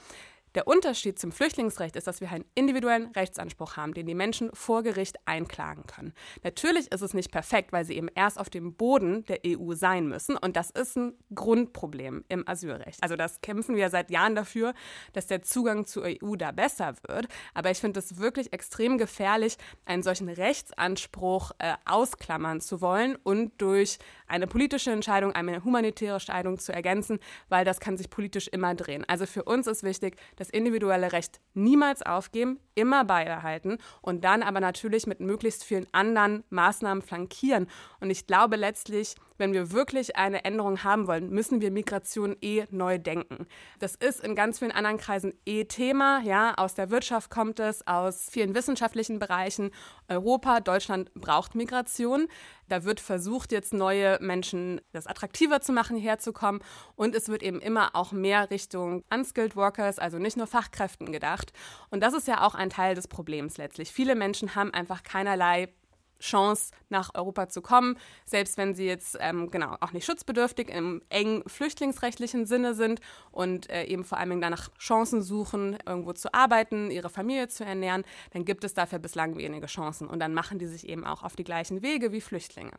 [0.56, 4.84] Der Unterschied zum Flüchtlingsrecht ist, dass wir einen individuellen Rechtsanspruch haben, den die Menschen vor
[4.84, 6.14] Gericht einklagen können.
[6.44, 10.08] Natürlich ist es nicht perfekt, weil sie eben erst auf dem Boden der EU sein
[10.08, 10.36] müssen.
[10.36, 13.02] Und das ist ein Grundproblem im Asylrecht.
[13.02, 14.74] Also das kämpfen wir seit Jahren dafür,
[15.14, 17.28] dass der Zugang zur EU da besser wird.
[17.54, 23.54] Aber ich finde es wirklich extrem gefährlich, einen solchen Rechtsanspruch äh, ausklammern zu wollen und
[23.62, 28.76] durch eine politische Entscheidung, eine humanitäre Entscheidung zu ergänzen, weil das kann sich politisch immer
[28.76, 29.06] drehen.
[29.08, 34.60] Also für uns ist wichtig, das individuelle Recht niemals aufgeben, immer beibehalten und dann aber
[34.60, 37.68] natürlich mit möglichst vielen anderen Maßnahmen flankieren.
[38.00, 42.66] Und ich glaube letztlich, wenn wir wirklich eine Änderung haben wollen, müssen wir Migration eh
[42.70, 43.48] neu denken.
[43.80, 46.22] Das ist in ganz vielen anderen Kreisen eh Thema.
[46.24, 49.72] Ja, aus der Wirtschaft kommt es, aus vielen wissenschaftlichen Bereichen.
[50.08, 52.28] Europa, Deutschland braucht Migration.
[52.70, 56.62] Da wird versucht, jetzt neue Menschen das attraktiver zu machen, herzukommen.
[56.96, 61.52] Und es wird eben immer auch mehr Richtung Unskilled Workers, also nicht nur Fachkräften gedacht.
[61.90, 63.92] Und das ist ja auch ein Teil des Problems letztlich.
[63.92, 65.74] Viele Menschen haben einfach keinerlei
[66.22, 71.02] Chance, nach Europa zu kommen, selbst wenn sie jetzt ähm, genau auch nicht schutzbedürftig im
[71.10, 76.92] engen flüchtlingsrechtlichen Sinne sind und äh, eben vor allem danach Chancen suchen, irgendwo zu arbeiten,
[76.92, 80.68] ihre Familie zu ernähren, dann gibt es dafür bislang wenige Chancen und dann machen die
[80.68, 82.74] sich eben auch auf die gleichen Wege wie Flüchtlinge.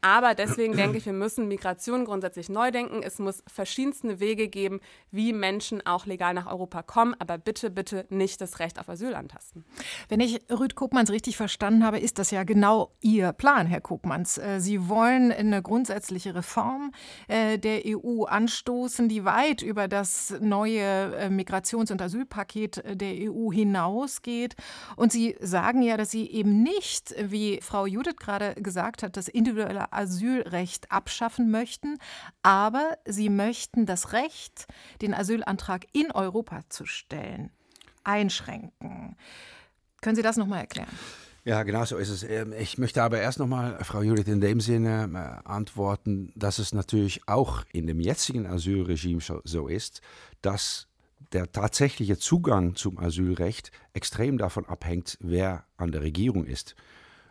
[0.00, 3.02] Aber deswegen denke ich, wir müssen Migration grundsätzlich neu denken.
[3.04, 4.80] Es muss verschiedenste Wege geben,
[5.12, 9.14] wie Menschen auch legal nach Europa kommen, aber bitte, bitte nicht das Recht auf Asyl
[9.14, 9.64] antasten.
[10.08, 14.38] Wenn ich Rüd Kopmanns richtig verstanden habe, ist das ja genau Ihr Plan, Herr Kopmanns.
[14.38, 16.92] Äh, Sie wollen eine grundsätzliche Reform
[17.28, 23.50] äh, der EU anstoßen, die weit über das neue äh, Migrations- und Asylpaket der EU
[23.52, 24.56] hinausgeht.
[24.96, 29.28] Und Sie sagen ja, dass Sie eben nicht, wie Frau Judith gerade gesagt hat, das
[29.28, 31.98] individuelle Asylrecht abschaffen möchten,
[32.42, 34.66] aber sie möchten das Recht,
[35.00, 37.50] den Asylantrag in Europa zu stellen,
[38.04, 39.16] einschränken.
[40.00, 40.88] Können Sie das noch mal erklären?
[41.44, 42.22] Ja, genau so ist es.
[42.22, 46.72] Ähm, ich möchte aber erst nochmal, Frau Judith, in dem Sinne äh, antworten, dass es
[46.72, 50.02] natürlich auch in dem jetzigen Asylregime so ist,
[50.40, 50.86] dass
[51.32, 56.76] der tatsächliche Zugang zum Asylrecht extrem davon abhängt, wer an der Regierung ist.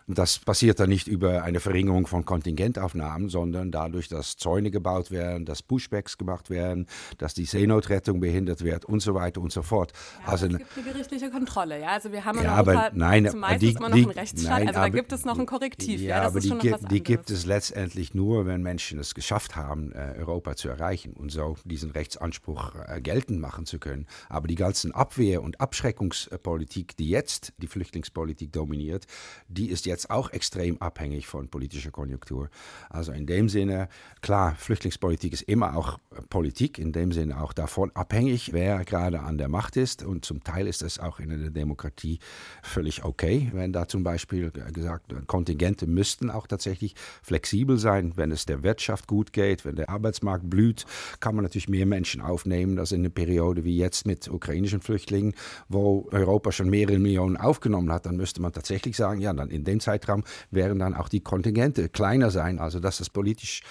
[0.08, 5.46] Das passiert dann nicht über eine Verringerung von Kontingentaufnahmen, sondern dadurch, dass Zäune gebaut werden,
[5.46, 6.88] dass Pushbacks gemacht werden,
[7.18, 9.94] dass die Seenotrettung behindert wird und so weiter und so fort.
[10.22, 11.90] Ja, also, es gibt eine gerichtliche Kontrolle, ja.
[11.90, 14.68] Also wir haben in ja, Europa aber nein, zumeist die, immer noch einen Rechtsstaat, nein,
[14.68, 16.02] also da gibt es noch ein Korrektiv.
[16.02, 19.92] Ja, ja aber die, gibt, die gibt es letztendlich nur, wenn Menschen es geschafft haben,
[19.92, 24.08] äh, Europa zu erreichen und so diesen Rechtsanspruch äh, geltend machen zu können.
[24.30, 29.06] Aber die ganzen Abwehr- und Abschreckungspolitik, die jetzt die Flüchtlingspolitik dominiert,
[29.48, 32.50] die ist jetzt jetzt auch extrem abhängig von politischer Konjunktur.
[32.90, 33.90] Also in dem Sinne,
[34.22, 36.00] klar, Flüchtlingspolitik ist immer auch
[36.30, 40.04] Politik, in dem Sinne auch davon abhängig, wer gerade an der Macht ist.
[40.04, 42.20] Und zum Teil ist es auch in einer Demokratie
[42.64, 48.14] völlig okay, wenn da zum Beispiel gesagt, Kontingente müssten auch tatsächlich flexibel sein.
[48.16, 50.86] Wenn es der Wirtschaft gut geht, wenn der Arbeitsmarkt blüht,
[51.20, 55.34] kann man natürlich mehr Menschen aufnehmen als in einer Periode wie jetzt mit ukrainischen Flüchtlingen,
[55.68, 58.06] wo Europa schon mehrere Millionen aufgenommen hat.
[58.06, 61.90] Dann müsste man tatsächlich sagen, ja, dann in dem Zeitraum werden dann auch die Kontingente
[61.90, 62.60] kleiner sein.
[62.60, 63.64] Also dass das politisch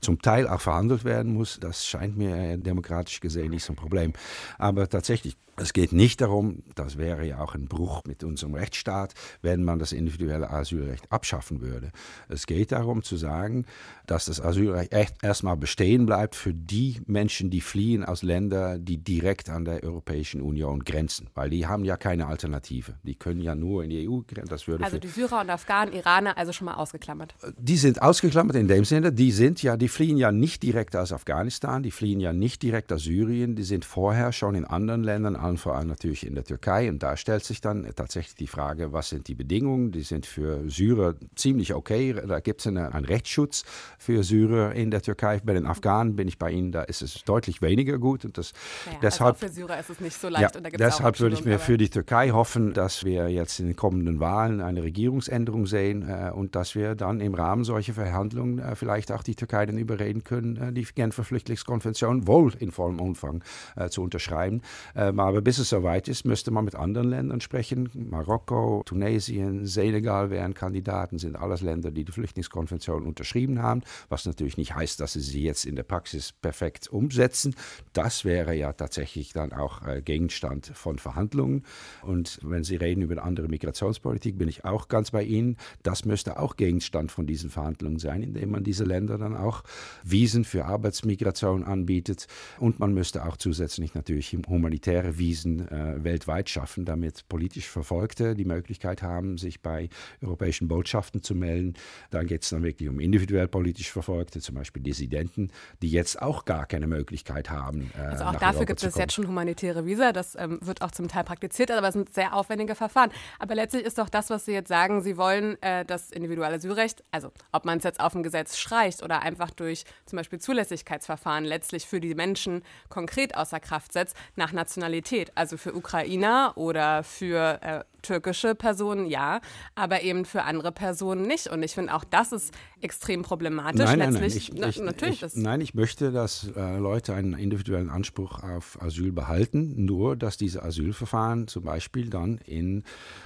[0.00, 4.12] zum Teil auch verhandelt werden muss, das scheint mir demokratisch gesehen nicht so ein Problem.
[4.58, 9.14] Aber tatsächlich es geht nicht darum, das wäre ja auch ein Bruch mit unserem Rechtsstaat,
[9.42, 11.90] wenn man das individuelle Asylrecht abschaffen würde.
[12.28, 13.64] Es geht darum zu sagen,
[14.06, 18.98] dass das Asylrecht echt erstmal bestehen bleibt für die Menschen, die fliehen aus Ländern, die
[18.98, 22.94] direkt an der Europäischen Union grenzen, weil die haben ja keine Alternative.
[23.02, 24.82] Die können ja nur in die EU grenzen.
[24.82, 27.34] also die Syrer und Afghanen, Iraner, also schon mal ausgeklammert.
[27.58, 31.12] Die sind ausgeklammert in dem Sinne, die sind ja, die fliehen ja nicht direkt aus
[31.12, 35.36] Afghanistan, die fliehen ja nicht direkt aus Syrien, die sind vorher schon in anderen Ländern
[35.46, 36.88] allen vor allem natürlich in der Türkei.
[36.88, 39.92] Und da stellt sich dann tatsächlich die Frage, was sind die Bedingungen?
[39.92, 42.14] Die sind für Syrer ziemlich okay.
[42.26, 43.64] Da gibt es einen, Rechtsschutz
[43.98, 45.40] für Syrer in der Türkei.
[45.44, 48.24] Bei den Afghanen bin ich bei Ihnen, da ist es deutlich weniger gut.
[48.24, 48.52] Und das,
[48.86, 50.54] naja, deshalb, also für Syrer ist es nicht so leicht.
[50.54, 54.20] Ja, deshalb würde ich mir für die Türkei hoffen, dass wir jetzt in den kommenden
[54.20, 59.12] Wahlen eine Regierungsänderung sehen äh, und dass wir dann im Rahmen solcher Verhandlungen äh, vielleicht
[59.12, 63.42] auch die Türkei dann überreden können, äh, die Genfer Flüchtlingskonvention wohl in vollem Umfang
[63.76, 64.62] äh, zu unterschreiben.
[64.94, 67.90] Ähm, aber bis es soweit ist, müsste man mit anderen Ländern sprechen.
[67.92, 74.56] Marokko, Tunesien, Senegal wären Kandidaten, sind alles Länder, die die Flüchtlingskonvention unterschrieben haben, was natürlich
[74.56, 77.54] nicht heißt, dass sie sie jetzt in der Praxis perfekt umsetzen.
[77.92, 81.64] Das wäre ja tatsächlich dann auch äh, Gegenstand von Verhandlungen.
[82.00, 85.58] Und wenn Sie reden über eine andere Migrationspolitik, bin ich auch ganz bei Ihnen.
[85.82, 89.64] Das müsste auch Gegenstand von diesen Verhandlungen sein, indem man diese Länder dann auch
[90.02, 92.26] Wiesen für Arbeitsmigration anbietet.
[92.58, 98.34] Und man müsste auch zusätzlich natürlich humanitäre Wiesen Wiesen äh, weltweit schaffen, damit politisch Verfolgte
[98.36, 99.88] die Möglichkeit haben, sich bei
[100.22, 101.74] europäischen Botschaften zu melden.
[102.10, 105.50] Dann geht es dann wirklich um individuell politisch Verfolgte, zum Beispiel Dissidenten,
[105.82, 107.90] die jetzt auch gar keine Möglichkeit haben.
[107.98, 110.12] Äh, also auch dafür Europa gibt es jetzt schon humanitäre Visa.
[110.12, 113.10] Das ähm, wird auch zum Teil praktiziert, aber es sind sehr aufwendige Verfahren.
[113.40, 117.02] Aber letztlich ist doch das, was Sie jetzt sagen, Sie wollen äh, das individuelle Asylrecht,
[117.10, 121.44] also ob man es jetzt auf dem Gesetz streicht oder einfach durch zum Beispiel Zulässigkeitsverfahren
[121.44, 125.15] letztlich für die Menschen konkret außer Kraft setzt, nach Nationalität.
[125.34, 129.40] Also für Ukrainer oder für äh, türkische Personen ja,
[129.74, 131.48] aber eben für andere Personen nicht.
[131.48, 133.84] Und ich finde auch das ist extrem problematisch.
[133.84, 134.24] Nein, nein, nein.
[134.24, 138.80] Ich, na, ich, natürlich ich, nein, ich möchte, dass äh, Leute einen individuellen Anspruch auf
[138.80, 142.84] Asyl behalten, nur dass diese Asylverfahren zum Beispiel dann in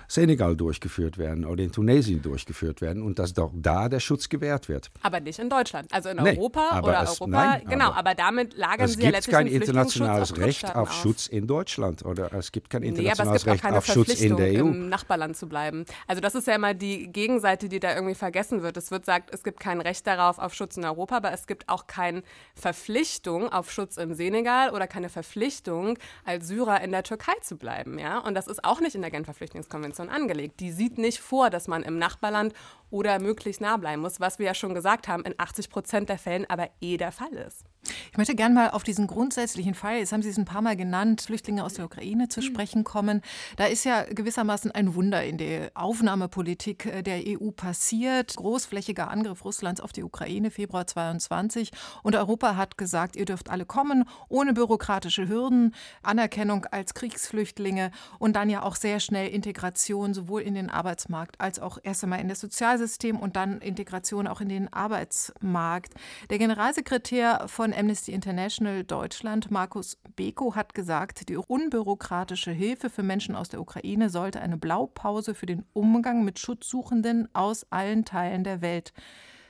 [0.08, 4.68] Senegal durchgeführt werden oder in Tunesien durchgeführt werden und dass doch da der Schutz gewährt
[4.68, 4.90] wird.
[5.02, 7.30] Aber nicht in Deutschland, also in nee, Europa oder es, Europa.
[7.30, 11.46] Nein, genau, aber, aber, damit lagern sie ja letztlich kein internationales Recht auf, Schutz in
[11.46, 14.69] Deutschland oder es gibt kein internationales nee, Recht auf Schutz in der EU.
[14.70, 15.85] Nachbarland zu bleiben.
[16.06, 18.76] Also das ist ja immer die Gegenseite, die da irgendwie vergessen wird.
[18.76, 21.68] Es wird gesagt, es gibt kein Recht darauf auf Schutz in Europa, aber es gibt
[21.68, 22.22] auch keine
[22.54, 27.98] Verpflichtung auf Schutz im Senegal oder keine Verpflichtung, als Syrer in der Türkei zu bleiben.
[27.98, 28.18] Ja?
[28.18, 30.61] Und das ist auch nicht in der Genfer Flüchtlingskonvention angelegt.
[30.61, 32.54] Die sieht nicht vor, dass man im Nachbarland
[32.90, 36.18] oder möglichst nah bleiben muss, was wir ja schon gesagt haben, in 80 Prozent der
[36.18, 37.64] Fällen aber eh der Fall ist.
[38.12, 40.76] Ich möchte gerne mal auf diesen grundsätzlichen Fall, jetzt haben Sie es ein paar Mal
[40.76, 42.44] genannt, Flüchtlinge aus der Ukraine zu mhm.
[42.44, 43.22] sprechen kommen.
[43.57, 48.37] Da ist ja gewissermaßen ein Wunder in der Aufnahmepolitik äh, der EU passiert.
[48.37, 51.70] Großflächiger Angriff Russlands auf die Ukraine, Februar 22.
[52.03, 58.37] Und Europa hat gesagt, ihr dürft alle kommen, ohne bürokratische Hürden, Anerkennung als Kriegsflüchtlinge und
[58.37, 62.29] dann ja auch sehr schnell Integration sowohl in den Arbeitsmarkt als auch erst einmal in
[62.29, 62.79] das Sozialsystem
[63.16, 65.94] und dann Integration auch in den Arbeitsmarkt.
[66.28, 73.02] Der Generalsekretär von von Amnesty International Deutschland, Markus Beko, hat gesagt, die unbürokratische Hilfe für
[73.02, 78.44] Menschen aus der Ukraine sollte eine Blaupause für den Umgang mit Schutzsuchenden aus allen Teilen
[78.44, 78.94] der Welt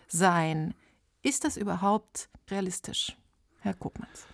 [0.08, 0.74] sein.
[1.22, 3.16] Ist das überhaupt realistisch,
[3.60, 4.26] Herr Kopmanns?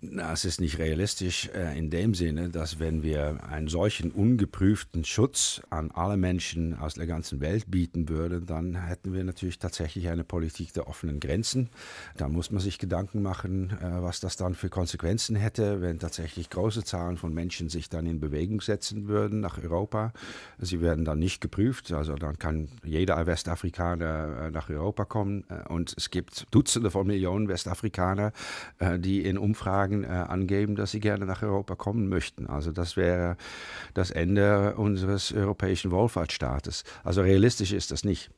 [0.00, 5.04] Na, es ist nicht realistisch äh, in dem Sinne, dass wenn wir einen solchen ungeprüften
[5.04, 10.08] Schutz an alle Menschen aus der ganzen Welt bieten würden, dann hätten wir natürlich tatsächlich
[10.08, 11.68] eine Politik der offenen Grenzen.
[12.16, 16.48] Da muss man sich Gedanken machen, äh, was das dann für Konsequenzen hätte, wenn tatsächlich
[16.48, 20.12] große Zahlen von Menschen sich dann in Bewegung setzen würden nach Europa.
[20.58, 25.92] Sie werden dann nicht geprüft, also dann kann jeder Westafrikaner äh, nach Europa kommen und
[25.96, 28.32] es gibt Dutzende von Millionen Westafrikaner,
[28.98, 32.46] die in Umfragen Umfragen äh, angeben, dass sie gerne nach Europa kommen möchten.
[32.46, 33.36] Also das wäre
[33.94, 36.84] das Ende unseres europäischen Wohlfahrtsstaates.
[37.04, 38.30] Also realistisch ist das nicht.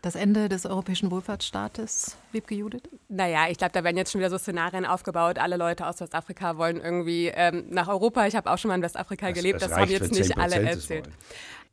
[0.00, 2.82] Das Ende des europäischen Wohlfahrtsstaates, Wiebke Judith?
[3.08, 5.38] Naja, ich glaube, da werden jetzt schon wieder so Szenarien aufgebaut.
[5.38, 8.24] Alle Leute aus Westafrika wollen irgendwie ähm, nach Europa.
[8.28, 9.60] Ich habe auch schon mal in Westafrika das, gelebt.
[9.60, 11.08] Das, das haben jetzt nicht alle erzählt.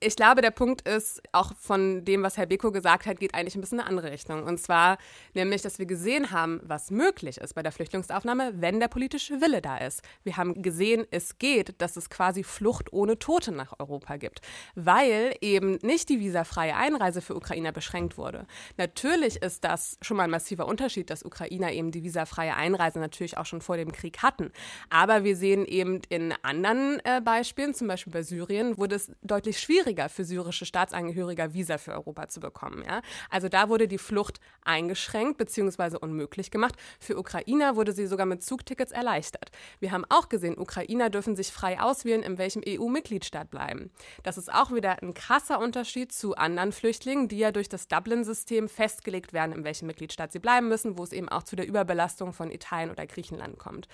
[0.02, 3.56] Ich glaube, der Punkt ist, auch von dem, was Herr Beko gesagt hat, geht eigentlich
[3.56, 4.44] ein bisschen in eine andere Richtung.
[4.44, 4.98] Und zwar
[5.34, 9.62] nämlich, dass wir gesehen haben, was möglich ist bei der Flüchtlingsaufnahme, wenn der politische Wille
[9.62, 10.02] da ist.
[10.24, 14.42] Wir haben gesehen, es geht, dass es quasi Flucht ohne Tote nach Europa gibt,
[14.76, 18.48] weil eben nicht die visafreie Einreise für Ukrainer beschränkt wurde.
[18.76, 23.38] Natürlich ist das schon mal ein massiver Unterschied, dass Ukrainer eben die visafreie Einreise natürlich
[23.38, 24.52] auch schon vor dem Krieg hatten.
[24.90, 29.58] Aber wir sehen eben in anderen äh, Beispielen, zum Beispiel bei Syrien, wurde es deutlich
[29.60, 32.84] schwieriger schwieriger für syrische Staatsangehörige Visa für Europa zu bekommen.
[32.86, 33.02] Ja?
[33.30, 35.98] Also da wurde die Flucht eingeschränkt bzw.
[35.98, 36.76] unmöglich gemacht.
[37.00, 39.52] Für Ukrainer wurde sie sogar mit Zugtickets erleichtert.
[39.80, 43.92] Wir haben auch gesehen, Ukrainer dürfen sich frei auswählen, in welchem EU-Mitgliedstaat bleiben.
[44.24, 48.68] Das ist auch wieder ein krasser Unterschied zu anderen Flüchtlingen, die ja durch das Dublin-System
[48.68, 52.34] festgelegt werden, in welchem Mitgliedstaat sie bleiben müssen, wo es eben auch zu der Überbelastung
[52.34, 53.88] von Italien oder Griechenland kommt.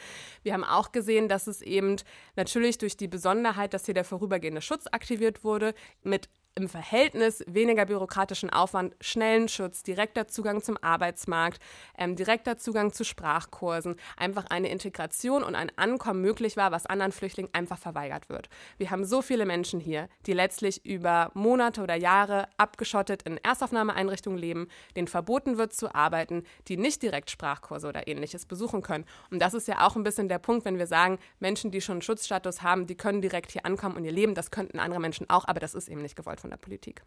[0.43, 1.97] Wir haben auch gesehen, dass es eben
[2.35, 5.73] natürlich durch die Besonderheit, dass hier der vorübergehende Schutz aktiviert wurde,
[6.03, 11.61] mit im Verhältnis weniger bürokratischen Aufwand, schnellen Schutz, direkter Zugang zum Arbeitsmarkt,
[11.97, 17.13] ähm, direkter Zugang zu Sprachkursen, einfach eine Integration und ein Ankommen möglich war, was anderen
[17.13, 18.49] Flüchtlingen einfach verweigert wird.
[18.77, 24.37] Wir haben so viele Menschen hier, die letztlich über Monate oder Jahre abgeschottet in Erstaufnahmeeinrichtungen
[24.37, 29.05] leben, denen verboten wird zu arbeiten, die nicht direkt Sprachkurse oder ähnliches besuchen können.
[29.29, 31.93] Und das ist ja auch ein bisschen der Punkt, wenn wir sagen, Menschen, die schon
[31.93, 35.29] einen Schutzstatus haben, die können direkt hier ankommen und ihr Leben, das könnten andere Menschen
[35.29, 37.03] auch, aber das ist eben nicht gewollt von der Politik.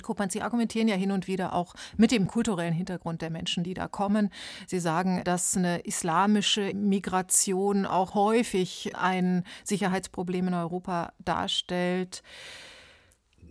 [0.00, 3.74] Koppmann, Sie argumentieren ja hin und wieder auch mit dem kulturellen Hintergrund der Menschen, die
[3.74, 4.30] da kommen.
[4.66, 12.22] Sie sagen, dass eine islamische Migration auch häufig ein Sicherheitsproblem in Europa darstellt.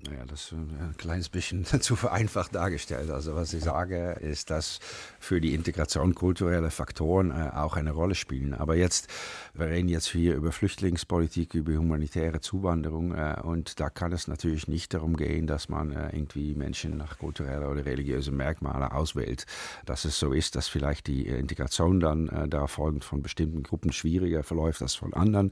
[0.03, 3.11] Naja, das ist ein kleines bisschen zu vereinfacht dargestellt.
[3.11, 4.79] Also was ich sage, ist, dass
[5.19, 8.53] für die Integration kulturelle Faktoren äh, auch eine Rolle spielen.
[8.53, 9.07] Aber jetzt,
[9.53, 14.67] wir reden jetzt hier über Flüchtlingspolitik, über humanitäre Zuwanderung äh, und da kann es natürlich
[14.67, 19.45] nicht darum gehen, dass man äh, irgendwie Menschen nach kulturellen oder religiösen Merkmalen auswählt.
[19.85, 23.91] Dass es so ist, dass vielleicht die Integration dann äh, da folgend von bestimmten Gruppen
[23.91, 25.51] schwieriger verläuft als von anderen.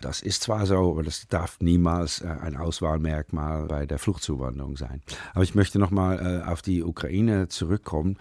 [0.00, 5.02] Das ist zwar so, aber das darf niemals äh, ein Auswahlmerkmal bei der Fluchtzuwanderung sein.
[5.34, 8.16] Aber ich möchte nochmal äh, auf die Ukraine zurückkommen.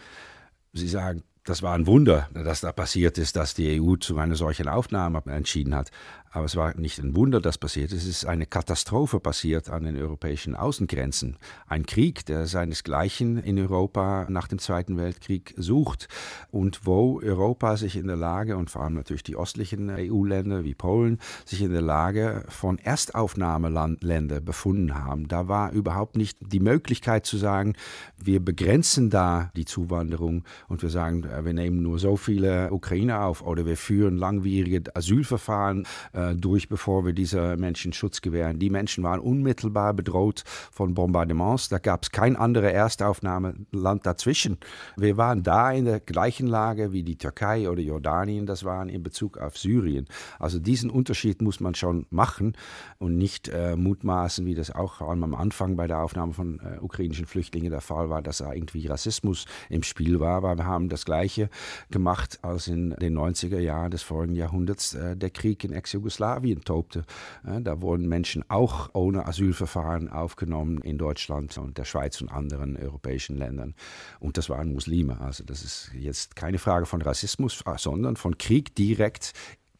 [0.73, 4.35] Sie sagen, das war ein Wunder, dass da passiert ist, dass die EU zu einer
[4.35, 5.89] solchen Aufnahme entschieden hat.
[6.31, 8.03] Aber es war nicht ein Wunder, das passiert ist.
[8.03, 11.37] Es ist eine Katastrophe passiert an den europäischen Außengrenzen.
[11.67, 16.07] Ein Krieg, der seinesgleichen in Europa nach dem Zweiten Weltkrieg sucht
[16.51, 20.75] und wo Europa sich in der Lage, und vor allem natürlich die östlichen EU-Länder wie
[20.75, 25.27] Polen, sich in der Lage von Erstaufnahmeländern befunden haben.
[25.27, 27.73] Da war überhaupt nicht die Möglichkeit zu sagen,
[28.17, 33.41] wir begrenzen da die Zuwanderung und wir sagen, wir nehmen nur so viele Ukrainer auf
[33.41, 35.87] oder wir führen langwierige Asylverfahren
[36.19, 38.59] äh, durch, bevor wir diese Menschen Schutz gewähren.
[38.59, 41.69] Die Menschen waren unmittelbar bedroht von Bombardements.
[41.69, 44.57] Da gab es kein anderes Erstaufnahmeland dazwischen.
[44.97, 49.03] Wir waren da in der gleichen Lage wie die Türkei oder Jordanien das waren in
[49.03, 50.07] Bezug auf Syrien.
[50.39, 52.53] Also diesen Unterschied muss man schon machen
[52.97, 57.25] und nicht äh, mutmaßen, wie das auch am Anfang bei der Aufnahme von äh, ukrainischen
[57.25, 60.37] Flüchtlingen der Fall war, dass da irgendwie Rassismus im Spiel war.
[60.37, 61.49] Aber wir haben das Gleiche
[61.91, 66.61] gemacht, als in den 90er Jahren des vorigen Jahrhunderts äh, der Krieg in Ex-Jugoslawien Jugoslawien
[66.61, 67.05] tobte.
[67.43, 73.37] Da wurden Menschen auch ohne Asylverfahren aufgenommen in Deutschland und der Schweiz und anderen europäischen
[73.37, 73.75] Ländern.
[74.19, 75.21] Und das waren Muslime.
[75.21, 79.33] Also das ist jetzt keine Frage von Rassismus, sondern von Krieg direkt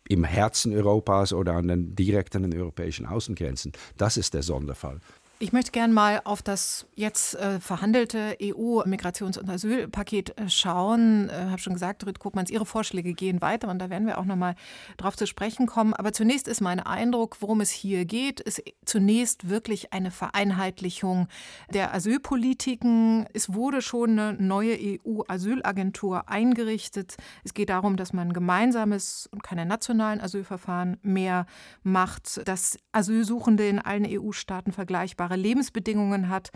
[0.08, 3.72] im Herzen Europas oder an den direkten europäischen Außengrenzen.
[3.98, 5.00] Das ist der Sonderfall.
[5.42, 11.28] Ich möchte gerne mal auf das jetzt äh, verhandelte EU-Migrations- und Asylpaket äh, schauen.
[11.28, 14.18] Ich äh, habe schon gesagt, Ruth Kopmanns, Ihre Vorschläge gehen weiter und da werden wir
[14.18, 14.56] auch noch mal
[14.98, 15.94] drauf zu sprechen kommen.
[15.94, 21.30] Aber zunächst ist mein Eindruck, worum es hier geht, ist zunächst wirklich eine Vereinheitlichung
[21.74, 23.26] der Asylpolitiken.
[23.32, 27.16] Es wurde schon eine neue EU-Asylagentur eingerichtet.
[27.46, 31.46] Es geht darum, dass man gemeinsames und keine nationalen Asylverfahren mehr
[31.82, 36.52] macht, dass Asylsuchende in allen EU-Staaten vergleichbar vergleichbare Lebensbedingungen hat.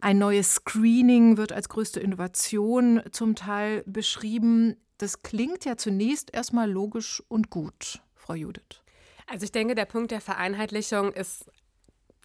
[0.00, 4.76] Ein neues Screening wird als größte Innovation zum Teil beschrieben.
[4.98, 8.82] Das klingt ja zunächst erstmal logisch und gut, Frau Judith.
[9.26, 11.46] Also ich denke, der Punkt der Vereinheitlichung ist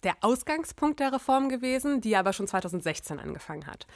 [0.04, 3.86] der Ausgangspunkt der Reform gewesen, die aber schon 2016 angefangen hat.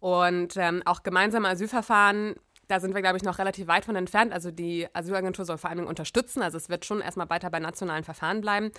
[0.00, 2.34] Und ähm, auch gemeinsame Asylverfahren
[2.68, 4.32] da sind wir, glaube ich, noch relativ weit von entfernt.
[4.32, 6.42] Also die Asylagentur soll vor allem unterstützen.
[6.42, 8.72] Also es wird schon erstmal weiter bei nationalen Verfahren bleiben.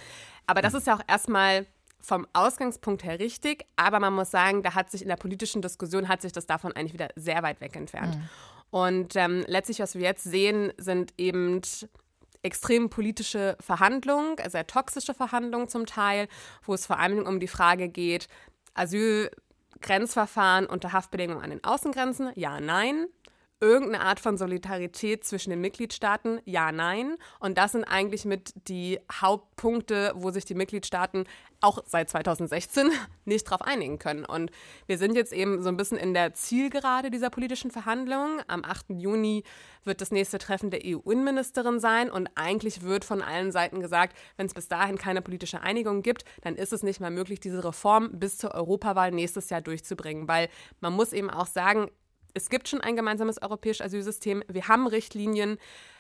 [0.46, 1.66] Aber das ist ja auch erstmal
[2.08, 6.08] vom Ausgangspunkt her richtig, aber man muss sagen, da hat sich in der politischen Diskussion
[6.08, 8.16] hat sich das davon eigentlich wieder sehr weit weg entfernt.
[8.16, 8.30] Mhm.
[8.70, 11.62] Und ähm, letztlich, was wir jetzt sehen, sind eben
[12.44, 16.30] extrem politische Verhandlungen, sehr toxische Verhandlungen zum Teil,
[16.64, 18.30] wo es vor allem um die Frage geht,
[18.74, 23.08] Asylgrenzverfahren unter Haftbedingungen an den Außengrenzen, ja, nein.
[23.60, 26.40] Irgendeine Art von Solidarität zwischen den Mitgliedstaaten?
[26.46, 27.16] Ja, nein.
[27.40, 31.24] Und das sind eigentlich mit die Hauptpunkte, wo sich die Mitgliedstaaten
[31.60, 32.92] auch seit 2016
[33.26, 34.26] nicht darauf einigen können.
[34.26, 34.52] Und
[34.86, 38.42] wir sind jetzt eben so ein bisschen in der Zielgerade dieser politischen Verhandlungen.
[38.48, 38.92] Am 8.
[38.92, 39.44] Juni
[39.84, 42.12] wird das nächste Treffen der EU-Innenministerin sein.
[42.12, 46.26] Und eigentlich wird von allen Seiten gesagt, wenn es bis dahin keine politische Einigung gibt,
[46.42, 50.28] dann ist es nicht mehr möglich, diese Reform bis zur Europawahl nächstes Jahr durchzubringen.
[50.28, 50.48] Weil
[50.80, 51.90] man muss eben auch sagen,
[52.38, 54.44] es gibt schon ein gemeinsames europäisches Asylsystem.
[54.48, 55.58] Wir haben Richtlinien.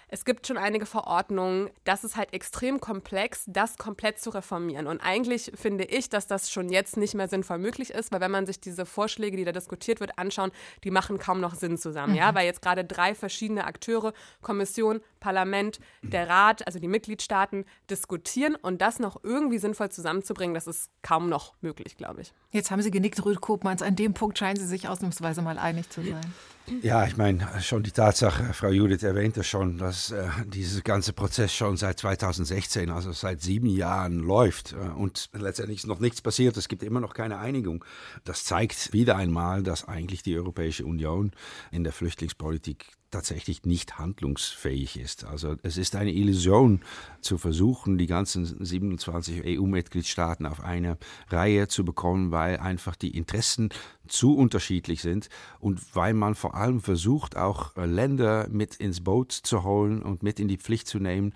[0.09, 1.69] Es gibt schon einige Verordnungen.
[1.83, 4.87] Das ist halt extrem komplex, das komplett zu reformieren.
[4.87, 8.31] Und eigentlich finde ich, dass das schon jetzt nicht mehr sinnvoll möglich ist, weil wenn
[8.31, 10.51] man sich diese Vorschläge, die da diskutiert wird, anschauen,
[10.85, 12.13] die machen kaum noch Sinn zusammen.
[12.13, 12.19] Mhm.
[12.19, 18.55] Ja, weil jetzt gerade drei verschiedene Akteure, Kommission, Parlament, der Rat, also die Mitgliedstaaten, diskutieren
[18.55, 22.33] und das noch irgendwie sinnvoll zusammenzubringen, das ist kaum noch möglich, glaube ich.
[22.51, 23.81] Jetzt haben Sie genickt, Ruth Kopmanns.
[23.81, 26.33] An dem Punkt scheinen Sie sich ausnahmsweise mal einig zu sein.
[26.81, 31.53] Ja, ich meine, schon die Tatsache, Frau Judith erwähnte schon, dass äh, dieser ganze Prozess
[31.53, 36.57] schon seit 2016, also seit sieben Jahren läuft äh, und letztendlich ist noch nichts passiert.
[36.57, 37.85] Es gibt immer noch keine Einigung.
[38.25, 41.31] Das zeigt wieder einmal, dass eigentlich die Europäische Union
[41.71, 45.23] in der Flüchtlingspolitik tatsächlich nicht handlungsfähig ist.
[45.23, 46.81] Also es ist eine Illusion
[47.21, 50.97] zu versuchen, die ganzen 27 EU-Mitgliedstaaten auf eine
[51.29, 53.69] Reihe zu bekommen, weil einfach die Interessen
[54.07, 59.63] zu unterschiedlich sind und weil man vor allem versucht, auch Länder mit ins Boot zu
[59.63, 61.33] holen und mit in die Pflicht zu nehmen,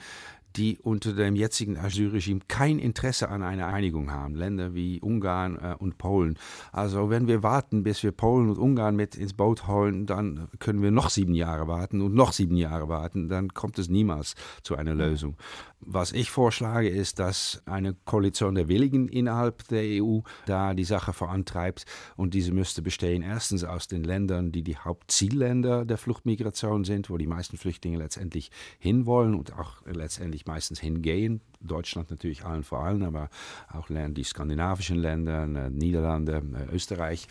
[0.56, 4.36] die unter dem jetzigen Asylregime kein Interesse an einer Einigung haben.
[4.36, 6.38] Länder wie Ungarn äh, und Polen.
[6.72, 10.82] Also wenn wir warten, bis wir Polen und Ungarn mit ins Boot holen, dann können
[10.82, 13.30] wir noch sieben Jahre warten und noch sieben Jahre warten.
[13.30, 15.36] Dann kommt es niemals zu einer Lösung.
[15.84, 21.12] Was ich vorschlage, ist, dass eine Koalition der Willigen innerhalb der EU da die Sache
[21.12, 21.86] vorantreibt.
[22.16, 27.18] Und diese müsste bestehen erstens aus den Ländern, die die Hauptzielländer der Fluchtmigration sind, wo
[27.18, 31.42] die meisten Flüchtlinge letztendlich hinwollen und auch letztendlich meistens hingehen.
[31.64, 33.30] Deutschland natürlich allen vor allem, aber
[33.72, 37.28] auch die skandinavischen Länder, äh, Niederlande, äh, Österreich.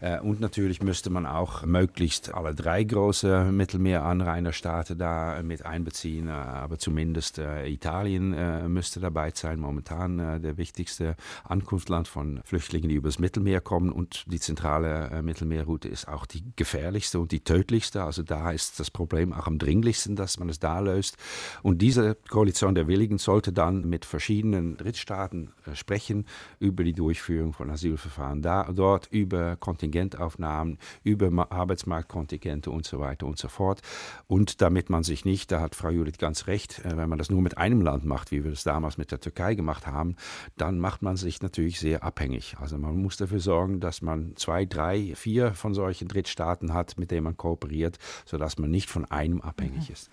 [0.00, 6.78] Äh, und natürlich müsste man auch möglichst alle drei große Mittelmeeranrainerstaaten da mit einbeziehen, aber
[6.78, 13.92] zumindest Italien müsste dabei sein, momentan der wichtigste Ankunftsland von Flüchtlingen, die übers Mittelmeer kommen.
[13.92, 18.02] Und die zentrale Mittelmeerroute ist auch die gefährlichste und die tödlichste.
[18.02, 21.16] Also da ist das Problem auch am dringlichsten, dass man es da löst.
[21.62, 26.26] Und diese Koalition der Willigen sollte dann mit verschiedenen Drittstaaten äh, sprechen
[26.58, 33.38] über die Durchführung von Asylverfahren da, dort, über Kontingentaufnahmen, über Arbeitsmarktkontingente und so weiter und
[33.38, 33.80] so fort.
[34.26, 37.30] Und damit man sich nicht, da hat Frau Judith ganz recht, äh, wenn man das
[37.30, 40.16] nur mit einem Land macht, wie wir das damals mit der Türkei gemacht haben,
[40.56, 42.56] dann macht man sich natürlich sehr abhängig.
[42.60, 47.10] Also man muss dafür sorgen, dass man zwei, drei, vier von solchen Drittstaaten hat, mit
[47.10, 49.92] denen man kooperiert, sodass man nicht von einem abhängig mhm.
[49.92, 50.10] ist.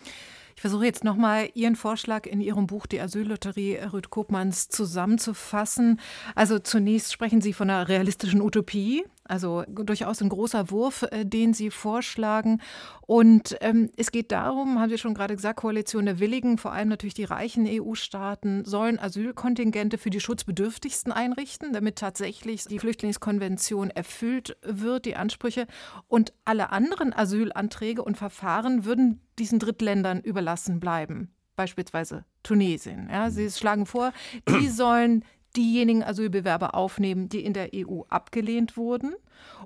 [0.57, 5.99] Ich versuche jetzt nochmal Ihren Vorschlag in Ihrem Buch Die Asyllotterie Rüd Kopmanns zusammenzufassen.
[6.33, 11.53] Also zunächst sprechen Sie von einer realistischen Utopie, also durchaus ein großer Wurf, äh, den
[11.53, 12.61] Sie vorschlagen.
[13.01, 16.89] Und ähm, es geht darum, haben Sie schon gerade gesagt, Koalition der Willigen, vor allem
[16.89, 24.57] natürlich die reichen EU-Staaten, sollen Asylkontingente für die Schutzbedürftigsten einrichten, damit tatsächlich die Flüchtlingskonvention erfüllt
[24.63, 25.67] wird, die Ansprüche.
[26.07, 33.09] Und alle anderen Asylanträge und Verfahren würden diesen Drittländern überlassen bleiben beispielsweise Tunesien.
[33.11, 34.13] Ja, Sie schlagen vor,
[34.47, 35.25] die sollen
[35.57, 39.15] diejenigen Asylbewerber aufnehmen, die in der EU abgelehnt wurden.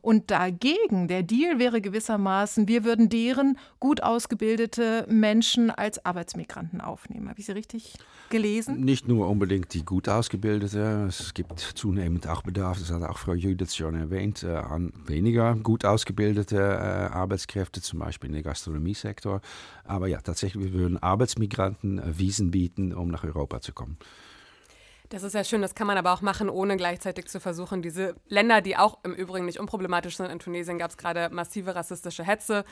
[0.01, 7.29] Und dagegen, der Deal wäre gewissermaßen, wir würden deren gut ausgebildete Menschen als Arbeitsmigranten aufnehmen.
[7.29, 7.93] Habe ich Sie richtig
[8.29, 8.81] gelesen?
[8.81, 13.33] Nicht nur unbedingt die gut ausgebildete, es gibt zunehmend auch Bedarf, das hat auch Frau
[13.33, 19.41] Judith schon erwähnt, äh, an weniger gut ausgebildete äh, Arbeitskräfte, zum Beispiel in den Gastronomiesektor.
[19.83, 23.97] Aber ja, tatsächlich, wir würden Arbeitsmigranten äh, Wiesen bieten, um nach Europa zu kommen.
[25.11, 28.15] Das ist ja schön, das kann man aber auch machen, ohne gleichzeitig zu versuchen, diese
[28.29, 30.31] Länder, die auch im Übrigen nicht unproblematisch sind.
[30.31, 32.63] In Tunesien gab es gerade massive rassistische Hetze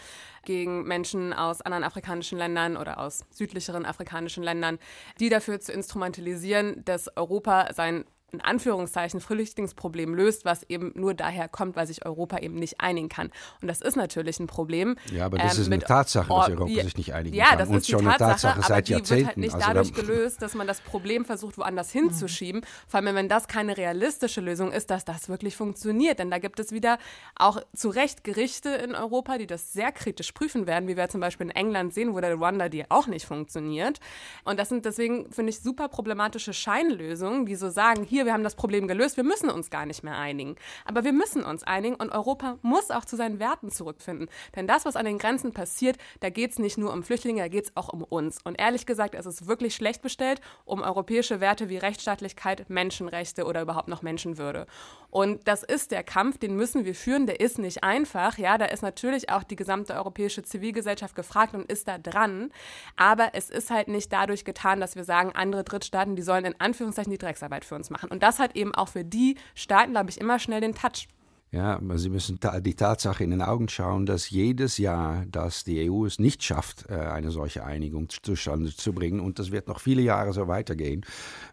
[0.45, 4.79] gegen Menschen aus anderen afrikanischen Ländern oder aus südlicheren afrikanischen Ländern,
[5.19, 11.47] die dafür zu instrumentalisieren, dass Europa sein in Anführungszeichen Flüchtlingsproblem löst, was eben nur daher
[11.47, 13.31] kommt, weil sich Europa eben nicht einigen kann.
[13.61, 14.95] Und das ist natürlich ein Problem.
[15.11, 17.59] Ja, aber das ähm, ist eine Tatsache, dass Europa ja, sich nicht einigen ja, kann.
[17.59, 19.93] Ja, das ist schon Tatsache, eine Tatsache seit aber die wird halt nicht also dadurch
[19.93, 22.61] gelöst, dass man das Problem versucht, woanders hinzuschieben.
[22.87, 26.19] Vor allem, wenn das keine realistische Lösung ist, dass das wirklich funktioniert.
[26.19, 26.97] Denn da gibt es wieder
[27.35, 31.21] auch zu Recht Gerichte in Europa, die das sehr kritisch prüfen werden, wie wir zum
[31.21, 33.99] Beispiel in England sehen, wo der Rwanda-Deal auch nicht funktioniert.
[34.43, 38.33] Und das sind deswegen, finde ich, super problematische Scheinlösungen, die so sagen, hier hier, wir
[38.33, 40.55] haben das Problem gelöst, wir müssen uns gar nicht mehr einigen.
[40.83, 44.27] Aber wir müssen uns einigen und Europa muss auch zu seinen Werten zurückfinden.
[44.57, 47.47] Denn das, was an den Grenzen passiert, da geht es nicht nur um Flüchtlinge, da
[47.47, 48.39] geht es auch um uns.
[48.43, 53.61] Und ehrlich gesagt, es ist wirklich schlecht bestellt um europäische Werte wie Rechtsstaatlichkeit, Menschenrechte oder
[53.61, 54.67] überhaupt noch Menschenwürde.
[55.11, 58.37] Und das ist der Kampf, den müssen wir führen, der ist nicht einfach.
[58.37, 62.51] Ja, da ist natürlich auch die gesamte europäische Zivilgesellschaft gefragt und ist da dran.
[62.97, 66.59] Aber es ist halt nicht dadurch getan, dass wir sagen, andere Drittstaaten, die sollen in
[66.59, 68.08] Anführungszeichen die Drecksarbeit für uns machen.
[68.09, 71.07] Und das hat eben auch für die Staaten, glaube ich, immer schnell den Touch.
[71.51, 76.05] Ja, Sie müssen die Tatsache in den Augen schauen, dass jedes Jahr, dass die EU
[76.05, 80.03] es nicht schafft, äh, eine solche Einigung zustande zu bringen, und das wird noch viele
[80.03, 81.03] Jahre so weitergehen,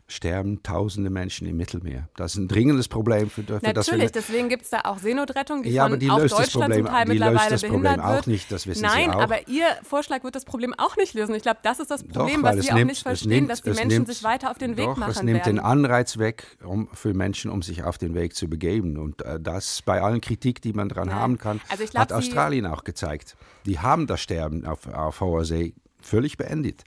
[0.06, 2.08] sterben tausende Menschen im Mittelmeer.
[2.14, 3.30] Das ist ein dringendes Problem.
[3.30, 6.52] Für, für Natürlich, deswegen gibt es da auch Seenotrettung, die ja, von die auch Deutschland
[6.52, 9.22] Problem, zum Teil mittlerweile das behindert Problem auch nicht, das wissen Nein, Sie auch.
[9.22, 11.34] aber Ihr Vorschlag wird das Problem auch nicht lösen.
[11.34, 13.62] Ich glaube, das ist das Problem, doch, was Sie nimmt, auch nicht verstehen, nimmt, dass
[13.62, 15.56] die Menschen nimmt, sich weiter auf den Weg doch, machen Es nimmt werden.
[15.56, 18.98] den Anreiz weg um, für Menschen, um sich auf den Weg zu begeben.
[18.98, 22.66] Und äh, das bei allen Kritik, die man daran haben kann, also glaub, hat Australien
[22.66, 23.36] auch gezeigt.
[23.64, 26.84] Die haben das Sterben auf, auf hoher See völlig beendet.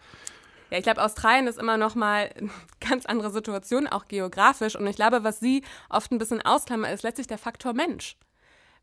[0.70, 4.76] Ja, ich glaube, Australien ist immer noch mal eine ganz andere Situation, auch geografisch.
[4.76, 8.18] Und ich glaube, was Sie oft ein bisschen ausklammern, ist letztlich der Faktor Mensch.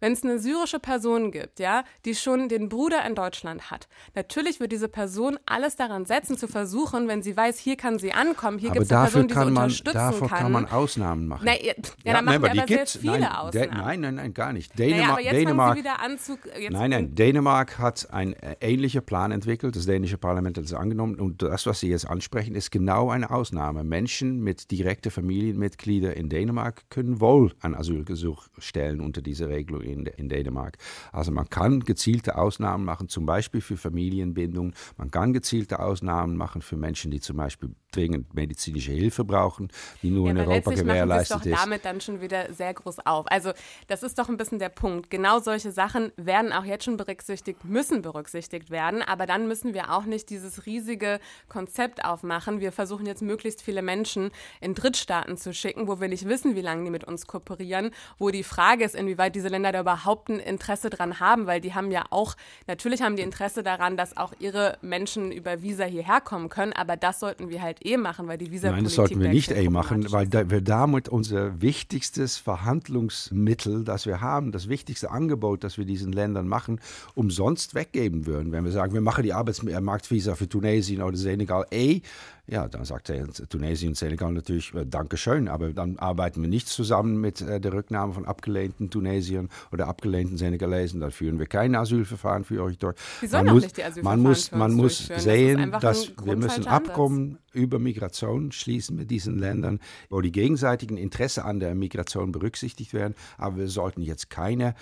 [0.01, 4.61] Wenn es eine syrische Person gibt, ja, die schon den Bruder in Deutschland hat, natürlich
[4.61, 8.59] wird diese Person alles daran setzen, zu versuchen, wenn sie weiß, hier kann sie ankommen,
[8.59, 10.39] hier gibt es eine Person, die sie man, unterstützen davor kann.
[10.39, 11.43] kann man Ausnahmen machen.
[11.45, 11.73] Na, ja,
[12.05, 13.71] ja, dann machen wir aber sehr viele nein, Ausnahmen.
[13.77, 14.79] nein, nein, nein, gar nicht.
[14.79, 16.39] naja, Dänemark, jetzt Dänemark, fangen Sie wieder an zu...
[16.59, 20.73] Jetzt Nein, nein, Dänemark hat einen äh, ähnlichen Plan entwickelt, das dänische Parlament hat es
[20.73, 23.85] angenommen und das, was Sie jetzt ansprechen, ist genau eine Ausnahme.
[23.85, 30.07] Menschen mit direkten Familienmitgliedern in Dänemark können wohl ein Asylgesuch stellen unter dieser Regelung in,
[30.07, 30.79] in Dänemark.
[31.13, 36.63] Also man kann gezielte Ausnahmen machen, zum Beispiel für Familienbindung, man kann gezielte Ausnahmen machen
[36.63, 39.69] für Menschen, die zum Beispiel dringend medizinische Hilfe brauchen,
[40.03, 41.63] die nur Ja, in Europa letztlich machen Sie es gewährleistet doch ist.
[41.63, 43.27] damit dann schon wieder sehr groß auf.
[43.29, 43.53] Also
[43.87, 45.11] das ist doch ein bisschen der Punkt.
[45.11, 49.03] Genau solche Sachen werden auch jetzt schon berücksichtigt, müssen berücksichtigt werden.
[49.03, 52.61] Aber dann müssen wir auch nicht dieses riesige Konzept aufmachen.
[52.61, 54.31] Wir versuchen jetzt möglichst viele Menschen
[54.61, 58.31] in Drittstaaten zu schicken, wo wir nicht wissen, wie lange die mit uns kooperieren, wo
[58.31, 61.91] die Frage ist, inwieweit diese Länder da überhaupt ein Interesse dran haben, weil die haben
[61.91, 66.49] ja auch, natürlich haben die Interesse daran, dass auch ihre Menschen über Visa hierher kommen
[66.49, 69.29] können, aber das sollten wir halt eh machen, weil die Visa Nein, das sollten wir
[69.29, 75.11] nicht eh machen, weil da, wir damit unser wichtigstes Verhandlungsmittel, das wir haben, das wichtigste
[75.11, 76.81] Angebot, das wir diesen Ländern machen,
[77.15, 78.53] umsonst weggeben würden.
[78.53, 82.01] Wenn wir sagen, wir machen die Arbeitsmarktvisa für Tunesien oder Senegal eh,
[82.49, 83.13] ja, dann sagt
[83.49, 87.73] Tunesien und Senegal natürlich, äh, Dankeschön, aber dann arbeiten wir nicht zusammen mit äh, der
[87.73, 91.01] Rücknahme von abgelehnten Tunesiern oder abgelehnten Senegalesen.
[91.01, 92.95] Dann führen wir kein Asylverfahren für euch durch.
[93.21, 95.09] Wir sollen man auch muss, nicht die man Asylverfahren muss, man muss.
[95.09, 96.67] Das ist sehen, ein dass wir müssen.
[96.67, 102.93] Abkommen über Migration schließen mit diesen Ländern, wo die gegenseitigen Interessen an der Migration berücksichtigt
[102.93, 103.15] werden.
[103.39, 104.75] Aber wir sollten jetzt keine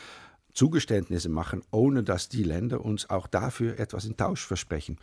[0.52, 4.98] Zugeständnisse machen, ohne dass die Länder uns auch dafür etwas in Tausch versprechen.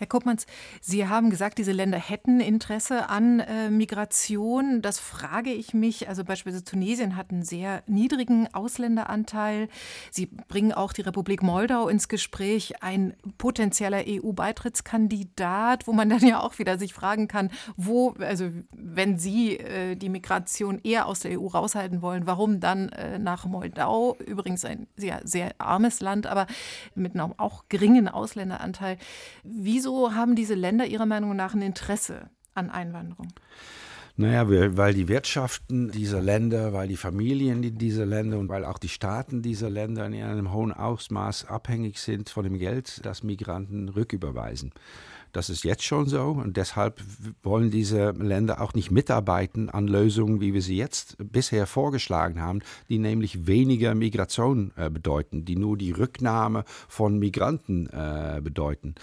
[0.00, 0.46] Herr Koppmanns,
[0.80, 4.80] Sie haben gesagt, diese Länder hätten Interesse an äh, Migration.
[4.80, 6.08] Das frage ich mich.
[6.08, 9.68] Also beispielsweise Tunesien hat einen sehr niedrigen Ausländeranteil.
[10.10, 16.40] Sie bringen auch die Republik Moldau ins Gespräch, ein potenzieller EU-Beitrittskandidat, wo man dann ja
[16.40, 21.38] auch wieder sich fragen kann, wo, also wenn Sie äh, die Migration eher aus der
[21.38, 26.46] EU raushalten wollen, warum dann äh, nach Moldau, übrigens ein sehr, sehr armes Land, aber
[26.94, 28.96] mit einem auch geringen Ausländeranteil.
[29.42, 33.28] Wieso haben diese Länder Ihrer Meinung nach ein Interesse an Einwanderung?
[34.16, 38.88] Naja, weil die Wirtschaften dieser Länder, weil die Familien dieser Länder und weil auch die
[38.88, 44.72] Staaten dieser Länder in einem hohen Ausmaß abhängig sind von dem Geld, das Migranten rücküberweisen.
[45.32, 47.00] Das ist jetzt schon so und deshalb
[47.42, 52.60] wollen diese Länder auch nicht mitarbeiten an Lösungen, wie wir sie jetzt bisher vorgeschlagen haben,
[52.88, 58.94] die nämlich weniger Migration äh, bedeuten, die nur die Rücknahme von Migranten äh, bedeuten.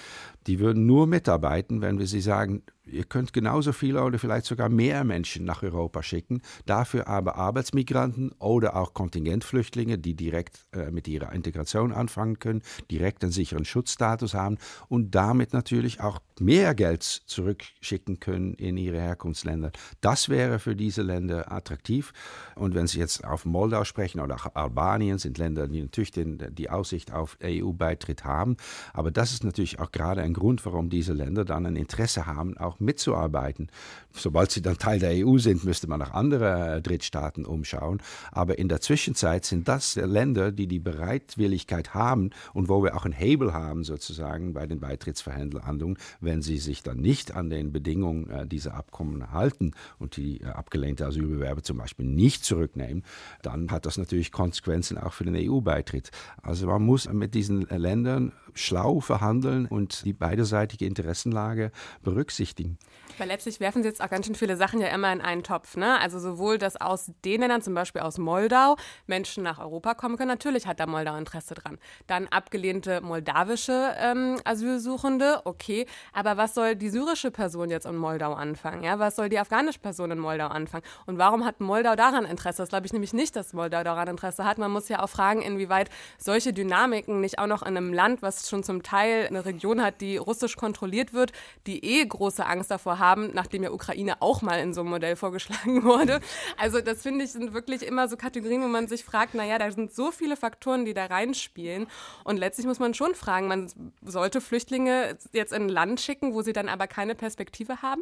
[0.48, 4.70] Die würden nur mitarbeiten, wenn wir sie sagen, ihr könnt genauso viele oder vielleicht sogar
[4.70, 11.08] mehr Menschen nach Europa schicken, dafür aber Arbeitsmigranten oder auch Kontingentflüchtlinge, die direkt äh, mit
[11.08, 14.58] ihrer Integration anfangen können, direkt einen sicheren Schutzstatus haben
[14.90, 19.72] und damit natürlich auch mehr Geld zurückschicken können in ihre Herkunftsländer.
[20.02, 22.14] Das wäre für diese Länder attraktiv.
[22.56, 26.42] Und wenn Sie jetzt auf Moldau sprechen oder auch Albanien, sind Länder, die natürlich den,
[26.52, 28.58] die Aussicht auf EU-Beitritt haben.
[28.94, 32.58] Aber das ist natürlich auch gerade ein Grund, warum diese Länder dann ein Interesse haben,
[32.58, 33.70] auch mitzuarbeiten.
[34.12, 38.02] Sobald sie dann Teil der EU sind, müsste man nach anderen Drittstaaten umschauen.
[38.32, 43.06] Aber in der Zwischenzeit sind das Länder, die die Bereitwilligkeit haben und wo wir auch
[43.06, 48.30] einen Hebel haben, sozusagen bei den Beitrittsverhandlungen, wenn sie sich dann nicht an den Bedingungen
[48.30, 53.04] äh, dieser Abkommen halten und die äh, abgelehnte Asylbewerber zum Beispiel nicht zurücknehmen,
[53.42, 56.12] dann hat das natürlich Konsequenzen auch für den EU-Beitritt.
[56.42, 62.78] Also man muss mit diesen Ländern schlau verhandeln und die beiderseitige Interessenlage berücksichtigen.
[63.18, 65.76] Weil letztlich werfen sie jetzt auch ganz schön viele Sachen ja immer in einen Topf.
[65.76, 66.00] Ne?
[66.00, 68.76] Also sowohl, dass aus den Ländern, zum Beispiel aus Moldau,
[69.08, 70.30] Menschen nach Europa kommen können.
[70.30, 71.80] Natürlich hat da Moldau Interesse dran.
[72.06, 75.88] Dann abgelehnte moldawische ähm, Asylsuchende, okay.
[76.14, 78.84] Aber was soll die syrische Person jetzt in Moldau anfangen?
[78.84, 79.00] Ja?
[79.00, 80.84] Was soll die afghanische Person in Moldau anfangen?
[81.06, 82.62] Und warum hat Moldau daran Interesse?
[82.62, 84.60] Das glaube ich nämlich nicht, dass Moldau daran Interesse hat.
[84.60, 85.90] Man muss ja auch fragen, inwieweit
[86.20, 90.02] solche Dynamiken nicht auch noch in einem Land, was schon zum Teil eine Region hat,
[90.02, 91.32] die russisch kontrolliert wird,
[91.66, 95.16] die eh große Angst davor haben, nachdem ja Ukraine auch mal in so einem Modell
[95.16, 96.20] vorgeschlagen wurde.
[96.58, 99.72] Also das finde ich sind wirklich immer so Kategorien, wo man sich fragt, naja, da
[99.72, 101.88] sind so viele Faktoren, die da reinspielen.
[102.24, 103.72] Und letztlich muss man schon fragen, man
[104.02, 108.02] sollte Flüchtlinge jetzt in ein Land schicken, wo sie dann aber keine Perspektive haben?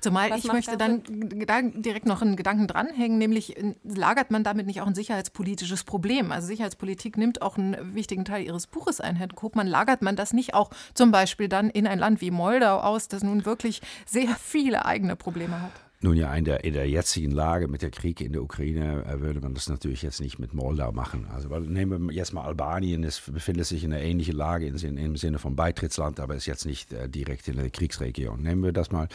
[0.00, 1.02] Zumal Was ich möchte da dann
[1.46, 5.84] da direkt noch einen Gedanken dranhängen, nämlich äh, lagert man damit nicht auch ein sicherheitspolitisches
[5.84, 6.32] Problem?
[6.32, 9.66] Also Sicherheitspolitik nimmt auch einen wichtigen Teil Ihres Buches ein, Herr Kopmann.
[9.66, 13.22] Lagert man das nicht auch zum Beispiel dann in ein Land wie Moldau aus, das
[13.22, 15.72] nun wirklich sehr viele eigene Probleme hat?
[16.02, 19.20] Nun ja, in der, in der jetzigen Lage mit der Krieg in der Ukraine äh,
[19.20, 21.26] würde man das natürlich jetzt nicht mit Moldau machen.
[21.32, 25.16] Also nehmen wir jetzt mal Albanien, es befindet sich in einer ähnlichen Lage im, im
[25.16, 28.42] Sinne von Beitrittsland, aber ist jetzt nicht äh, direkt in der Kriegsregion.
[28.42, 29.08] Nehmen wir das mal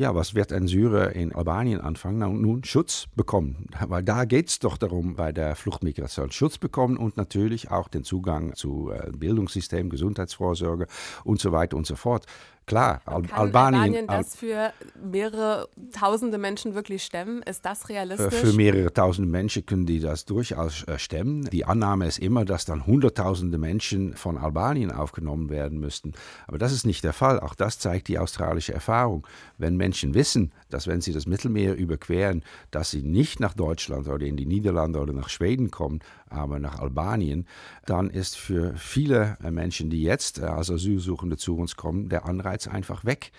[0.00, 2.20] ja, was wird ein Syrer in Albanien anfangen?
[2.20, 6.32] Na, nun Schutz bekommen, weil da geht es doch darum bei der Fluchtmigration.
[6.32, 10.86] Schutz bekommen und natürlich auch den Zugang zu äh, Bildungssystem, Gesundheitsvorsorge
[11.22, 12.24] und so weiter und so fort.
[12.70, 13.80] Klar, Al Kann Albanien.
[13.80, 14.72] Albanien das für
[15.02, 17.42] mehrere tausende Menschen wirklich stemmen?
[17.42, 18.32] Ist das realistisch?
[18.32, 21.50] Für mehrere tausende Menschen können die das durchaus äh, stemmen.
[21.50, 26.12] Die Annahme ist immer, dass dann hunderttausende Menschen von Albanien aufgenommen werden müssten.
[26.46, 27.40] Aber das ist nicht der Fall.
[27.40, 29.26] Auch das zeigt die australische Erfahrung.
[29.58, 34.26] Wenn Menschen wissen, dass wenn sie das Mittelmeer überqueren, dass sie nicht nach Deutschland oder
[34.26, 37.46] in die Niederlande oder nach Schweden kommen, aber nach Albanien,
[37.86, 42.66] dann ist für viele Menschen, die jetzt äh, als Asylsuchende zu uns kommen, der Anreiz
[42.68, 43.32] einfach weg,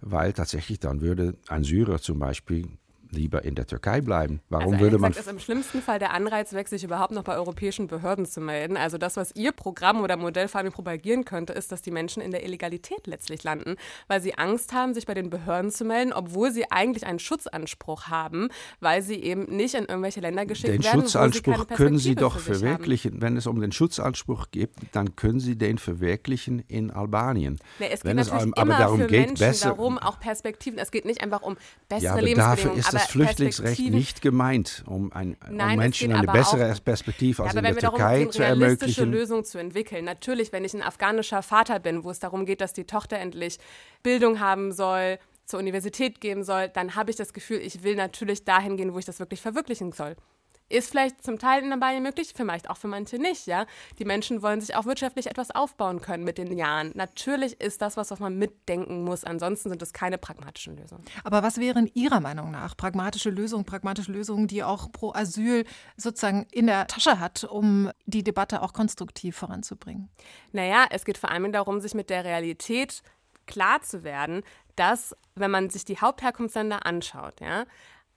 [0.00, 2.68] weil tatsächlich dann würde ein Syrer zum Beispiel
[3.10, 4.40] lieber in der Türkei bleiben.
[4.48, 5.12] Warum also würde man.
[5.12, 8.40] Gesagt, ist im schlimmsten Fall der Anreiz weg, sich überhaupt noch bei europäischen Behörden zu
[8.40, 8.76] melden.
[8.76, 12.22] Also das, was Ihr Programm oder Modell vor allem propagieren könnte, ist, dass die Menschen
[12.22, 16.12] in der Illegalität letztlich landen, weil sie Angst haben, sich bei den Behörden zu melden,
[16.12, 18.48] obwohl sie eigentlich einen Schutzanspruch haben,
[18.80, 21.00] weil sie eben nicht in irgendwelche Länder geschickt den werden.
[21.00, 23.12] Den Schutzanspruch können Sie doch verwirklichen.
[23.12, 23.22] Haben.
[23.22, 27.58] Wenn es um den Schutzanspruch geht, dann können Sie den verwirklichen in Albanien.
[27.78, 29.68] Nee, es Wenn geht es aber darum geht, Menschen besser.
[29.70, 30.78] darum, auch Perspektiven.
[30.78, 31.56] Es geht nicht einfach um
[31.88, 32.97] bessere ja, aber Lebensbedingungen.
[32.98, 37.60] Das Flüchtlingsrecht nicht gemeint, um, ein, Nein, um Menschen eine bessere auch, Perspektive als ja,
[37.60, 38.42] der Türkei darum, zu ermöglichen.
[38.42, 40.04] Eine realistische Lösung zu entwickeln.
[40.04, 43.58] Natürlich, wenn ich ein afghanischer Vater bin, wo es darum geht, dass die Tochter endlich
[44.02, 48.44] Bildung haben soll, zur Universität gehen soll, dann habe ich das Gefühl, ich will natürlich
[48.44, 50.14] dahin gehen, wo ich das wirklich verwirklichen soll.
[50.68, 53.66] Ist vielleicht zum Teil in Albanien möglich, vielleicht auch für manche nicht, ja.
[53.98, 56.92] Die Menschen wollen sich auch wirtschaftlich etwas aufbauen können mit den Jahren.
[56.94, 59.24] Natürlich ist das was, was man mitdenken muss.
[59.24, 61.04] Ansonsten sind es keine pragmatischen Lösungen.
[61.24, 65.64] Aber was wären Ihrer Meinung nach pragmatische Lösungen, pragmatische Lösungen, die auch pro Asyl
[65.96, 70.10] sozusagen in der Tasche hat, um die Debatte auch konstruktiv voranzubringen?
[70.52, 73.02] Naja, es geht vor allem darum, sich mit der Realität
[73.46, 74.42] klar zu werden,
[74.76, 77.64] dass, wenn man sich die Hauptherkunftsländer anschaut, ja,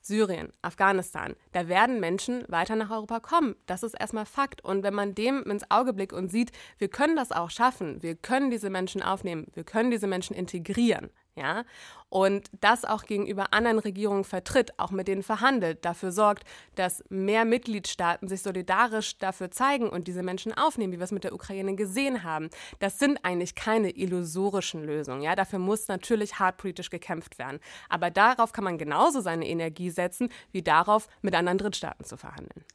[0.01, 3.55] Syrien, Afghanistan, da werden Menschen weiter nach Europa kommen.
[3.67, 4.63] Das ist erstmal Fakt.
[4.63, 8.15] Und wenn man dem ins Auge blickt und sieht, wir können das auch schaffen, wir
[8.15, 11.63] können diese Menschen aufnehmen, wir können diese Menschen integrieren, ja,
[12.09, 16.43] und das auch gegenüber anderen Regierungen vertritt, auch mit denen verhandelt, dafür sorgt,
[16.75, 21.23] dass mehr Mitgliedstaaten sich solidarisch dafür zeigen und diese Menschen aufnehmen, wie wir es mit
[21.23, 22.49] der Ukraine gesehen haben.
[22.79, 25.21] Das sind eigentlich keine illusorischen Lösungen.
[25.21, 27.59] Ja, dafür muss natürlich hart politisch gekämpft werden.
[27.87, 32.65] Aber darauf kann man genauso seine Energie setzen, wie darauf, mit anderen Drittstaaten zu verhandeln.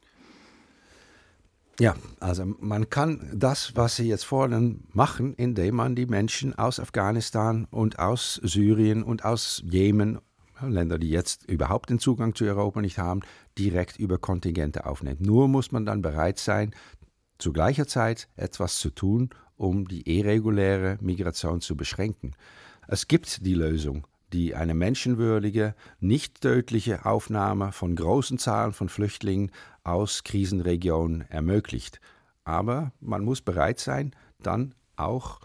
[1.79, 6.79] Ja, also man kann das, was Sie jetzt fordern, machen, indem man die Menschen aus
[6.79, 10.19] Afghanistan und aus Syrien und aus Jemen,
[10.59, 13.21] Länder, die jetzt überhaupt den Zugang zu Europa nicht haben,
[13.59, 15.21] direkt über Kontingente aufnimmt.
[15.21, 16.73] Nur muss man dann bereit sein,
[17.37, 22.33] zu gleicher Zeit etwas zu tun, um die irreguläre Migration zu beschränken.
[22.87, 29.51] Es gibt die Lösung die eine menschenwürdige, nicht tödliche Aufnahme von großen Zahlen von Flüchtlingen
[29.87, 31.99] aus Krisenregionen ermöglicht.
[32.43, 34.11] Aber man muss bereit sein,
[34.41, 35.39] dann auch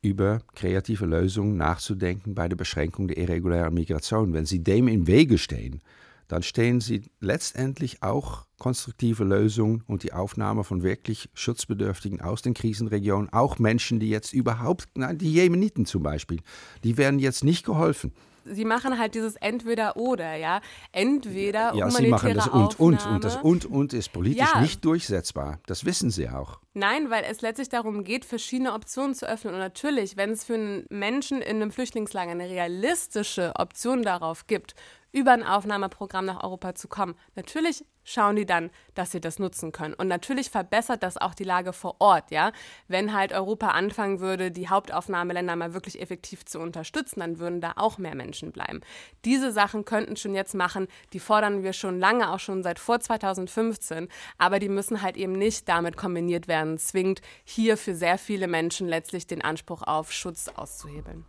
[0.00, 4.32] über kreative Lösungen nachzudenken bei der Beschränkung der irregulären Migration.
[4.32, 5.80] Wenn sie dem im Wege stehen,
[6.28, 12.54] dann stehen sie letztendlich auch konstruktive Lösungen und die Aufnahme von wirklich Schutzbedürftigen aus den
[12.54, 16.40] Krisenregionen, auch Menschen, die jetzt überhaupt, nein, die Jemeniten zum Beispiel,
[16.82, 18.12] die werden jetzt nicht geholfen
[18.44, 20.60] sie machen halt dieses Entweder-Oder, ja.
[20.92, 24.60] Entweder ja, sie machen das und, und, und das und, und ist politisch ja.
[24.60, 25.58] nicht durchsetzbar.
[25.66, 26.60] Das wissen sie auch.
[26.74, 29.54] Nein, weil es letztlich darum geht, verschiedene Optionen zu öffnen.
[29.54, 34.74] Und natürlich, wenn es für einen Menschen in einem Flüchtlingslager eine realistische Option darauf gibt,
[35.14, 37.14] über ein Aufnahmeprogramm nach Europa zu kommen.
[37.36, 39.94] Natürlich schauen die dann, dass sie das nutzen können.
[39.94, 42.50] Und natürlich verbessert das auch die Lage vor Ort, ja.
[42.88, 47.74] Wenn halt Europa anfangen würde, die Hauptaufnahmeländer mal wirklich effektiv zu unterstützen, dann würden da
[47.76, 48.80] auch mehr Menschen bleiben.
[49.24, 52.98] Diese Sachen könnten schon jetzt machen, die fordern wir schon lange, auch schon seit vor
[52.98, 58.48] 2015, aber die müssen halt eben nicht damit kombiniert werden, zwingend hier für sehr viele
[58.48, 61.24] Menschen letztlich den Anspruch auf Schutz auszuhebeln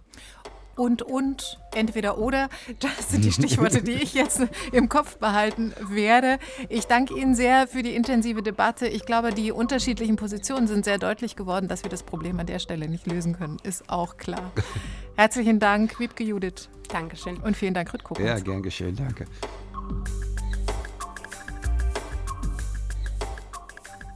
[0.76, 2.50] und, und, entweder oder.
[2.80, 6.40] Das sind die Stichworte, die ich jetzt im Kopf behalten werde.
[6.70, 8.88] Ich danke Ihnen sehr für die intensive Debatte.
[8.88, 11.68] Ich glaube, die unterschiedlichen Positionen sind sehr deutlich geworden.
[11.68, 14.52] Dass wir das Problem an der Stelle nicht lösen können, ist auch klar.
[15.16, 16.70] Herzlichen Dank, Wiebke Judith.
[16.90, 17.38] Dankeschön.
[17.38, 18.20] Und vielen Dank, Rüttkuck.
[18.20, 19.26] Ja, gern geschehen, danke.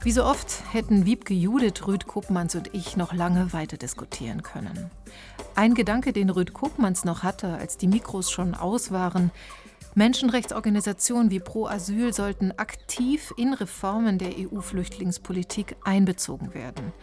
[0.02, 4.90] Wie so oft hätten Wiebke Judith, Rüd Kuppmanns und ich noch lange weiter diskutieren können.
[5.60, 9.30] Ein Gedanke, den Rüd Kuppmanns noch hatte, als die Mikros schon aus waren,
[9.94, 16.94] Menschenrechtsorganisationen wie Pro Asyl sollten aktiv in Reformen der EU-Flüchtlingspolitik einbezogen werden.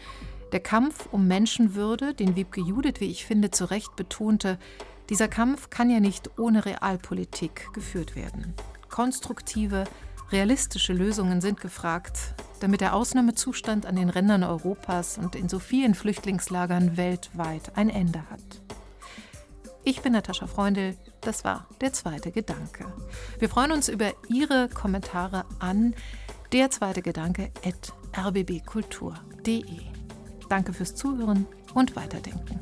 [0.53, 4.58] Der Kampf um Menschenwürde, den Wiebke Judith, wie ich finde, zu Recht betonte,
[5.12, 8.55] dieser Kampf kann ja nicht ohne Realpolitik geführt werden.
[8.89, 9.84] Konstruktive,
[10.32, 15.95] realistische Lösungen sind gefragt, damit der Ausnahmezustand an den Rändern Europas und in so vielen
[15.95, 18.62] Flüchtlingslagern weltweit ein Ende hat.
[19.84, 22.86] Ich bin Natascha Freundl, das war der zweite Gedanke.
[23.39, 25.95] Wir freuen uns über Ihre Kommentare an
[26.51, 29.64] der zweite Gedanke at rbbkultur.de.
[30.49, 32.60] Danke fürs Zuhören und Weiterdenken.